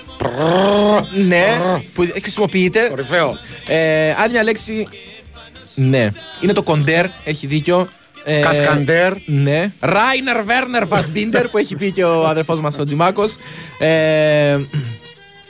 [1.25, 1.61] Ναι,
[1.93, 2.87] που χρησιμοποιείται.
[2.89, 3.37] Κορυφαίο.
[3.67, 4.87] Ε, άλλη μια λέξη.
[5.75, 6.09] Ναι.
[6.41, 7.89] Είναι το κοντέρ, έχει δίκιο.
[8.23, 9.13] Ε, Κασκαντέρ.
[9.25, 9.71] Ναι.
[9.79, 13.35] Ράινερ Βέρνερ Φασμπίντερ που έχει πει και ο αδερφός μας ο Τζιμάκος.
[13.79, 14.59] Ε,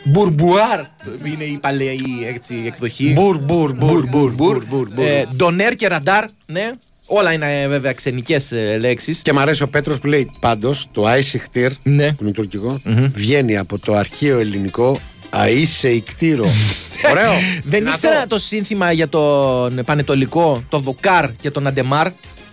[0.03, 0.79] Μπουρμπουάρ
[1.23, 3.11] είναι η παλαιή έτσι, εκδοχή.
[3.13, 5.05] Μπουρ, μπουρ, μπουρ, μπουρ, μπουρ, μπουρ, μπουρ.
[5.05, 6.71] Ε, Ντονέρ και ραντάρ, ναι.
[7.11, 9.19] Όλα είναι ε, βέβαια ξενικές λέξεις.
[9.21, 12.11] Και μ' αρέσει ο Πέτρος που λέει πάντως το Άισιχτήρ, Ναι.
[12.13, 12.81] που είναι τουρκικό,
[13.13, 14.99] βγαίνει από το αρχαίο ελληνικό
[15.45, 16.45] Αίσεϊκτήρο.
[17.11, 17.31] Ωραίο.
[17.31, 17.89] Δεν Δυνατό.
[17.91, 22.03] ήξερα το σύνθημα για τον Πανετολικό, το Δοκάρ και τον Αντεμάρ.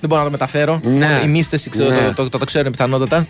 [0.00, 0.80] Δεν μπορώ να το μεταφέρω.
[0.84, 0.90] Ναι.
[0.90, 1.96] Μόνο Οι μίστε ξέρω, Ναι.
[2.06, 3.26] το, το, το, το ξέρουν πιθανότατα.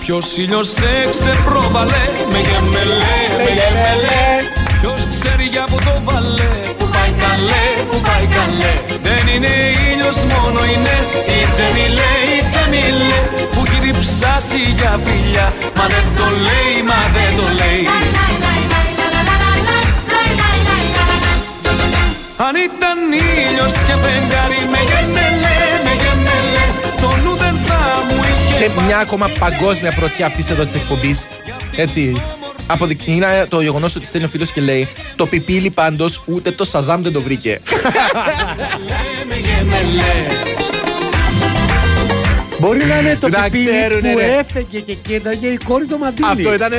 [0.00, 4.27] Ποιος ήλιος σε ξεπρόβαλε με γεμελέ, με γεμελέ
[6.08, 8.74] βάλε, που πάει καλέ, που πάει καλέ
[9.06, 9.52] Δεν είναι
[9.90, 10.96] ήλιος μόνο είναι
[11.36, 13.20] η τζεμιλέ, η τζεμιλέ
[13.52, 15.46] Που έχει διψάσει για φιλιά,
[15.76, 17.82] μα δεν το λέει, μα δεν το λέει
[22.46, 26.66] Αν ήταν ήλιος και φεγγάρι με γεμελέ, με γεμελέ
[27.02, 31.28] Το νου δεν θα μου είχε Και μια ακόμα παγκόσμια πρωτιά αυτής εδώ της εκπομπής.
[31.76, 32.02] Έτσι.
[32.70, 37.02] Αποδεικνύει το γεγονός ότι στέλνει ο φίλος και λέει Το πιπίλι πάντως ούτε το Σαζάμ
[37.02, 37.60] δεν το βρήκε.
[39.28, 40.26] με γεμελέ
[42.60, 44.24] Μπορεί να είναι το Να πιπίλι ξέρουνε, που ρε.
[44.38, 46.28] έφεγε και κοίταγε η κόρη το μαντίλι.
[46.30, 46.72] Αυτό ήταν.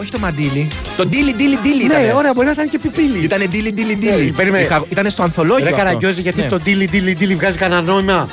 [0.00, 0.68] όχι το μαντίλι.
[0.96, 2.16] Το ντίλι ντίλι ντίλι Ναι, ήταν.
[2.16, 3.18] ωραία, μπορεί να ήταν και πιπίλι.
[3.24, 4.30] Ήταν ντίλι ντίλι Ναι, ντίλι.
[4.32, 4.68] περίμενε.
[4.88, 5.64] Ήταν στο ανθολόγιο.
[5.64, 5.76] Ρε αυτό.
[5.84, 6.48] Καραγκιόζη, γιατί Ναι.
[6.48, 8.28] το ντίλι ντίλι ντίλι βγάζει κανένα νόημα;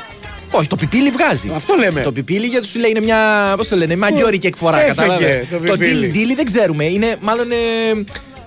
[0.58, 1.52] Όχι, το πιπίλι βγάζει.
[1.56, 2.02] Αυτό λέμε.
[2.02, 3.18] Το πιπίλι γιατί σου λέει είναι μια.
[3.58, 4.78] Πώς το λένε, μαγιόρικη εκφορά.
[4.80, 5.92] Έφεγε κατάλαβες; το Το πιπίλι.
[5.98, 6.84] ντίλι ντίλι δεν ξέρουμε.
[6.84, 7.52] Είναι μάλλον.
[7.52, 7.56] Ε,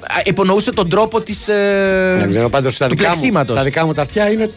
[0.01, 1.45] α, υπονοούσε τον τρόπο της.
[2.19, 3.15] Δεν ξέρω πάντως στα του δικά μου.
[3.15, 3.55] πλεξίματος.
[3.55, 4.49] Στα δικά μου τα αυτιά είναι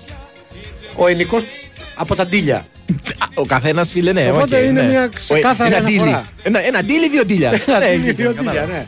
[0.96, 1.42] ο ενικός
[1.96, 2.66] από τα ντύλια.
[3.34, 4.30] Ο καθένας φίλε, ναι.
[4.34, 4.88] Οπότε οκ, είναι ναι.
[4.88, 5.98] μια Ο- ξεκάθαρη ένα ντύλι.
[6.00, 6.24] αναφορά.
[6.44, 7.50] Ένα, ένα ντύλι, δύο ντύλια.
[7.68, 8.74] Ένα Ναι, ντύλι, έχεις δύο δίκιο, ντύλια, κατάλαβα.
[8.74, 8.86] ναι.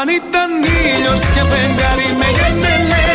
[0.00, 0.50] Αν ήταν
[0.92, 3.05] ήλιος και φεγγάρι με γεμελέ,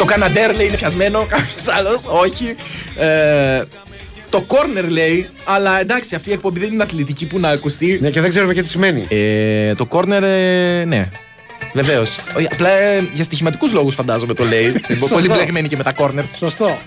[0.00, 2.02] Το Καναντέρ λέει είναι πιασμένο, κάποιος άλλος.
[2.06, 2.54] Όχι.
[2.96, 3.62] Ε,
[4.30, 7.98] το corner λέει, αλλά εντάξει, αυτή η εκπομπή δεν είναι αθλητική που να ακουστεί.
[8.02, 9.06] Ναι, και δεν ξέρουμε και τι σημαίνει.
[9.08, 11.08] Ε, το corner, ε, ναι.
[11.72, 12.16] Βεβαίως.
[12.52, 14.64] Απλά ε, για στοιχηματικούς λόγους φαντάζομαι το λέει.
[14.66, 15.14] Είναι Σωστό.
[15.14, 16.36] Πολύ μπλεγμένη και με τα corners.
[16.36, 16.78] Σωστό.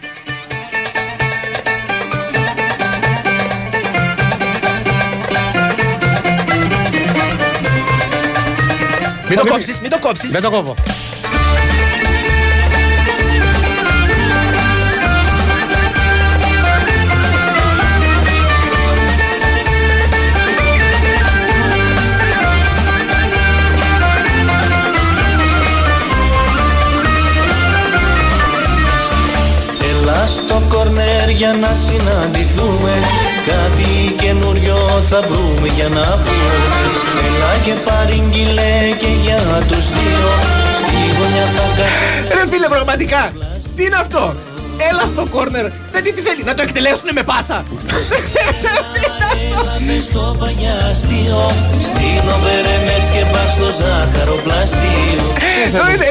[9.30, 10.32] Μην το κόψεις, μην το κόψεις.
[10.32, 10.76] Δεν το κόβω.
[31.43, 32.93] Για να συναντηθούμε
[33.45, 34.77] Κάτι καινούριο
[35.09, 36.57] θα βρούμε για να πούμε
[37.25, 40.29] Έλα και παρήγγειλε και για τους δύο
[40.79, 43.31] Στη γωνιά θα κάνουμε Ρε φίλε, πραγματικά.
[43.75, 44.35] Τι είναι αυτό;
[44.89, 45.65] Έλα στο κόρνερ.
[45.91, 47.63] Δεν τι, τι θέλει, να το εκτελέσουν με πάσα.
[49.47, 51.39] Έλαμε στο παγιαστείο
[51.87, 55.21] Στην Ομπερεμέτς και πας στο ζάχαροπλαστείο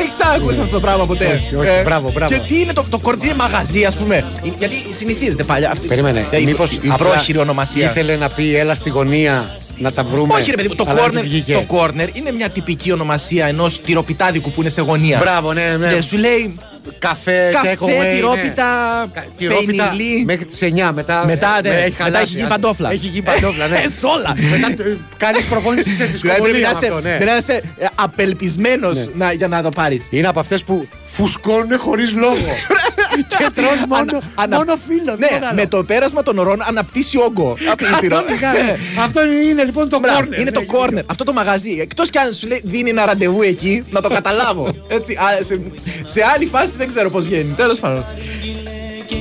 [0.01, 2.35] Έχεις ακούσει αυτό το πράγμα ποτέ; Όχι, όχι, Ε, μπράβο, μπράβο.
[2.35, 5.71] Και τι είναι το, το κόρνερ, είναι μαγαζί, ας πούμε; Είναι- Γιατί συνηθίζεται παλιά.
[5.71, 6.27] Αυτή, Περίμενε.
[6.31, 7.85] Ε, η, Μήπως η πρόχειρη ονομασία.
[7.87, 10.35] Ήθελε να πει έλα στη γωνία να τα βρούμε.
[10.35, 11.53] Όχι, ρε παιδί μου, το αλλά δεν corner, βγήκε.
[11.69, 15.19] το corner είναι μια τυπική ονομασία ενός τυροπιτάδικου που είναι σε γωνία.
[15.19, 15.93] Μπράβο, ναι, ναι.
[15.93, 16.55] Και σου λέει
[16.99, 18.15] Καφέ, καφέ, takeaway, ναι.
[18.15, 19.07] τυρόπιτα,
[19.37, 20.25] Τυρόπιτα πενιλί.
[20.25, 20.91] μέχρι τις 9.
[20.95, 22.23] Μετά, Μετά, ναι, ε, μετά χαλάσει.
[22.25, 22.91] έχει γίνει παντόφλα.
[22.93, 23.77] Έχει γίνει παντόφλα, ναι.
[23.85, 24.35] Ε, σ' όλα.
[24.51, 24.75] Μετά
[25.17, 27.17] κάνεις προπόνηση σε Δηλαδή πρέπει δυσκολία να με είσαι, αυτό, ναι.
[27.17, 30.07] πρέπει να είσαι ε, απελπισμένος να, για να το πάρεις.
[30.11, 32.37] Είναι από αυτές που φουσκώνουν χωρίς λόγο.
[33.39, 35.17] και τρως μόνο, μόνο φίλο.
[35.19, 37.57] Ναι, με το πέρασμα των ωρών αναπτύσσει όγκο.
[37.71, 38.17] Απειλητήρο.
[38.17, 38.77] Ναι.
[39.03, 40.39] Αυτό είναι λοιπόν το Μπράβο, corner.
[40.41, 41.01] Είναι το corner.
[41.07, 41.79] Αυτό το μαγαζί.
[41.81, 44.75] Εκτός κι αν σου λέει δίνει ένα ραντεβού εκεί, να το καταλάβω.
[44.89, 45.61] Έτσι, α, σε,
[46.05, 47.53] σε άλλη φάση δεν ξέρω πώς βγαίνει.
[47.57, 48.05] Τέλος πάντων.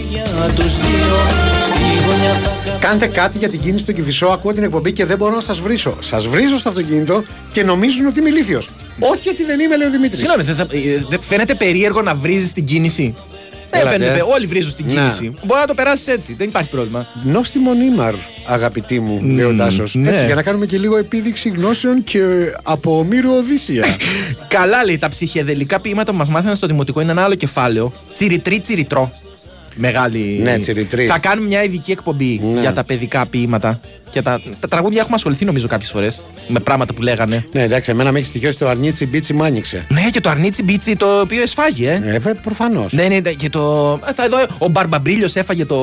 [0.10, 0.24] Για
[0.56, 1.16] τους δύο
[1.66, 4.26] Στη γωνιά θα κα- Κάντε κάτι για την κίνηση του Κυφισό.
[4.26, 5.96] Ακούω την εκπομπή και δεν μπορώ να σας βρίσω.
[6.00, 8.70] Σας βρίζω στο αυτοκίνητο και νομίζουν ότι είμαι ηλίθιος.
[9.00, 10.18] Όχι γιατί δεν είμαι, λέει ο Δημήτρης.
[10.18, 13.16] Συγγνώμη, δεν, θα- ε, δεν φαίνεται περίεργο να βρίζεις την κίνηση;
[13.72, 13.98] Δεν Έλατε.
[13.98, 14.24] φαίνεται.
[14.34, 14.92] Όλοι βρίζουν την Να.
[14.94, 15.34] κίνηση.
[15.46, 16.34] Μπορεί να το περάσεις έτσι.
[16.34, 17.08] Δεν υπάρχει πρόβλημα.
[17.24, 18.14] Νόστιμον ήμαρ,
[18.46, 19.96] αγαπητή μου, λέει ο Τάσος.
[19.96, 20.10] ναι.
[20.10, 22.20] Έτσι, για να κάνουμε και λίγο επίδειξη γνώσεων και
[22.64, 23.84] από Ομήρου Οδύσσια.
[24.48, 27.94] Καλά λέει τα ψυχεδελικά ποίηματα που μας μάθανε στο δημοτικό είναι ένα άλλο κεφάλαιο.
[28.14, 29.12] Τσιριτρί τσιριτρό.
[29.76, 30.40] Μεγάλη.
[30.44, 31.06] Ναι, τσιριτρί.
[31.06, 32.60] Θα κάνουμε μια ειδική εκπομπή Ναι.
[32.62, 33.80] για τα παιδικά ποίηματα.
[34.12, 37.46] Και τα, τα τραγούδια έχουμε ασχοληθεί νομίζω κάποιες φορές με πράγματα που λέγανε.
[37.52, 39.86] ναι, εντάξει, εμένα με έχει στοιχειώσει το αρνίτσι μπίτσι μ' άνοιξε.
[39.90, 42.02] Ναι, και το αρνίτσι μπίτσι το οποίο εσφάγει, ε.
[42.06, 42.94] Ε, προφανώς.
[42.94, 44.00] Ναι, ναι, ναι, και το.
[44.08, 45.76] ε, Θα εδώ, ο Μπαρμπαμπρίλιος έφαγε το.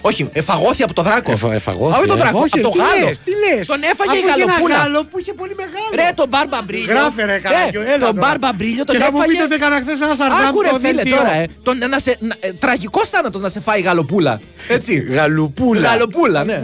[0.00, 1.30] Όχι, εφαγώθη από το δράκο.
[1.32, 2.16] Εφα- εφαγώθη, Α, όχι το ε.
[2.16, 3.06] δράκο, Όχι, από το τι γάλο.
[3.06, 3.66] λες, τι λες.
[3.66, 4.76] Τον έφαγε η Αφού είχε ένα γαλοπούλα.
[4.76, 5.88] γάλο που είχε πολύ μεγάλο.
[5.94, 6.86] Ρε, τον Μπαρμπαμπρίλιο.
[6.94, 8.26] Γράφε ρε καράκιο, έλα Τον τώρα.
[8.26, 9.30] Μπαρμπαμπρίλιο τον Και θα μου έφαγε.
[9.32, 11.16] πείτε ότι έκανα χθες ένας σαρδάμ Άκου ρε στο φίλε δελτίο.
[11.16, 11.44] τώρα, ε.
[11.62, 14.40] Τον, να σε, να, ε, τραγικός θάνατος να σε φάει η γαλοπούλα.
[14.68, 14.92] Έτσι.
[15.16, 15.88] Γαλουπούλα.
[15.88, 16.62] Γαλοπούλα, ναι.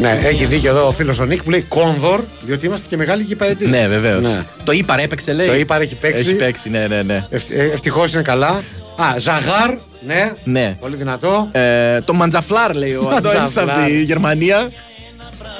[0.00, 3.24] Ναι, έχει δίκιο εδώ ο φίλος ο Νίκ που λέει κόνδορ, διότι είμαστε και μεγάλοι
[3.24, 3.66] κυπαετοί.
[3.66, 4.22] Ναι, βεβαίως.
[4.22, 4.44] Ναι.
[4.64, 5.46] Το είπα, έπαιξε λέει.
[5.46, 6.22] Το Ύπαρ έχει παίξει.
[6.22, 7.26] Έχει παίξει, ναι, ναι, ναι.
[7.72, 8.62] Ευτυχώς είναι καλά.
[8.96, 9.74] Α, Ζαγάρ,
[10.06, 10.32] ναι.
[10.44, 10.76] ναι.
[10.80, 11.48] Πολύ δυνατό.
[11.52, 13.90] Ε, το μαντζαφλάρ λέει ο Αντώνης από Μαντζαφλάρ.
[13.90, 14.70] τη Γερμανία.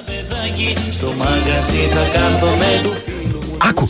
[0.07, 3.89] παιδάκι Στο μαγαζί θα κάθομαι του φίλου μου Άκου.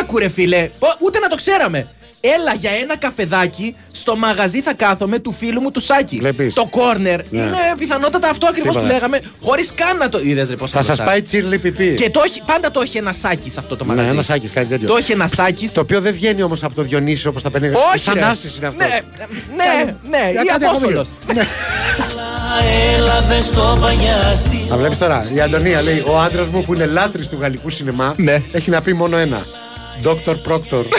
[0.00, 0.70] Άκου ρε φίλε.
[0.78, 1.86] Ω, Ούτε να το ξέραμε.
[2.36, 6.16] Έλα για ένα καφεδάκι στο μαγαζί θα κάθομαι του φίλου μου του Σάκη.
[6.16, 6.54] Βλέπεις.
[6.54, 7.38] Το corner Ναι.
[7.38, 8.94] είναι πιθανότατα αυτό ακριβώς που Τίποτα.
[8.94, 11.94] λέγαμε, χωρίς καν να το είδες ρε πώς Θα σας πάει τσίρλι πιπί.
[11.94, 14.10] Και το έχει, πάντα το έχει ένα σάκι σε αυτό το Ναι, μαγαζί.
[14.12, 14.88] ένα σάκι, κάτι τέτοιο.
[14.88, 15.68] Το έχει ένα σάκι.
[15.68, 17.68] Το οποίο δεν βγαίνει όμως από το Διονύσιο όπως τα παίρνει.
[17.68, 18.10] Όχι.
[18.14, 18.20] ρε.
[18.20, 18.88] Θανάσης είναι αυτός.
[18.88, 18.94] Ναι,
[19.56, 21.08] ναι, ναι, Για ή κάτι Απόστολος.
[22.96, 27.28] Έλαβε στο παγιαστή Θα βλέπεις τώρα, η Αντωνία λέει: Ο άντρας μου που είναι λάτρης
[27.28, 28.42] του γαλλικού σινεμά Ναι.
[28.52, 29.46] έχει να πει μόνο ένα.
[30.04, 30.34] Dr.
[30.48, 30.84] Proctor.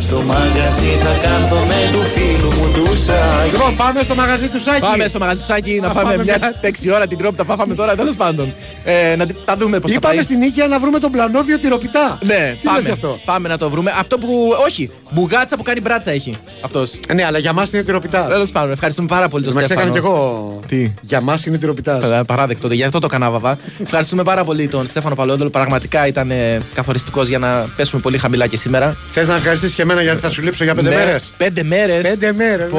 [0.00, 4.80] Στο μαγαζί θα κάθομαι του φίλου μου του Σάκη λοιπόν, πάμε στο μαγαζί του Σάκη.
[4.80, 7.36] Πάμε στο μαγαζί του Σάκη να Θα φάμε φάμε μια μια- τέξη ώρα την τρόπη
[7.36, 8.54] τα φάμε τώρα, τέλος πάντων.
[8.84, 10.24] Ε, να τη- τα δούμε πώς θα Είπαμε πάει.
[10.24, 12.18] στην Νίκαια να βρούμε τον πλανόδιο τυροπιτά.
[12.24, 13.92] Ναι, Τι λες γι' πάμε, αυτό; πάμε να το βρούμε.
[13.98, 14.28] Αυτό που.
[14.66, 16.34] Όχι, μπουγάτσα που κάνει μπράτσα έχει.
[16.60, 16.90] Αυτός.
[17.14, 18.26] Ναι, αλλά για μας είναι τυροπιτά.
[18.26, 19.80] Τέλος πάντων, ευχαριστούμε πάρα πολύ τον Μα Στέφανο.
[19.88, 20.58] έκανε κι εγώ.
[20.68, 21.98] Τι; Για μας είναι τυροπιτά.
[22.00, 23.58] Καλά, Παράδεκτο, γι' αυτό το κανάβαβα.
[23.82, 25.50] Ευχαριστούμε πάρα πολύ τον Στέφανο Παλαιόντολο.
[25.50, 26.30] Πραγματικά ήταν
[26.74, 28.96] καθοριστικός για να πέσουμε πολύ χαμηλά και σήμερα.
[29.12, 32.08] Θες να ευχαριστήσεις και εμένα γιατί θα σου λείψω για πέντε Ναι, μέρες; Πέντε μέρες.
[32.08, 32.70] Πέντε μέρες.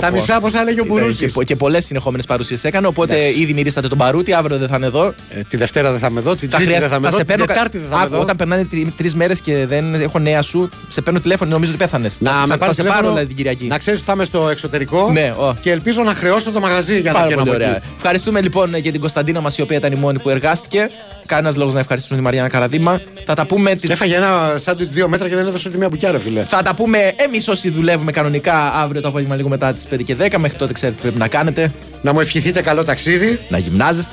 [0.00, 1.32] Τα μισά πόσα έλεγε ο Μπουρούση.
[1.32, 2.86] Και, και πολλές συνεχόμενες παρουσίες έκανε.
[2.86, 3.40] Οπότε Εντάξει.
[3.40, 4.32] ήδη μυρίσατε τον Παρούτη.
[4.32, 5.06] Αύριο δεν θα είναι εδώ.
[5.30, 7.08] Ε, Τη Δευτέρα δεν θα είμαι εδώ, την Θα Τρίτη δεν χρειάζεται- θα είμαι θα
[7.08, 7.44] εδώ, σε την παίρνω.
[7.44, 8.22] κα- Τετάρτη δεν θα είμαι Άκου, εδώ.
[8.22, 8.66] Όταν περνάνε
[8.96, 12.16] τρεις μέρες και δεν έχω νέα σου, σε παίρνω τηλέφωνο, νομίζω ότι πέθανες.
[12.18, 13.64] Να θα, με θα πάρεις σε πάρω τηλέφωνο, δηλαδή, την Κυριακή.
[13.66, 15.54] Να ξέρεις ότι θα είμαι στο εξωτερικό Ναι, ω.
[15.60, 17.76] και ελπίζω να χρεώσω το μαγαζί για να Πάρα βγαίνω πολύ από ωραία.
[17.76, 17.86] εκεί.
[17.96, 20.90] Ευχαριστούμε λοιπόν και την Κωνσταντίνα μας, η οποία ήταν η μόνη που εργάστηκε.
[21.26, 23.00] Κανένας λόγος να ευχαριστήσουμε τη Μαριάννα Καραδίμα.
[23.26, 23.74] Θα τα πούμε.
[23.74, 26.44] την- Έφαγε ένα σάντουιτς δύο μέτρα και δεν έδωσε ούτε μία μπουκιά, ρε φίλε.
[26.44, 30.16] Θα τα πούμε εμείς όσοι δουλεύουμε κανονικά αύριο το απόγευμα λίγο μετά τις 5 και
[30.20, 30.38] 10.
[30.38, 31.72] Μέχρι τότε ξέρετε τι πρέπει να κάνετε.
[32.02, 33.38] Να μου ευχηθείτε καλό ταξίδι.
[33.48, 34.06] Να γυμνάζεστε.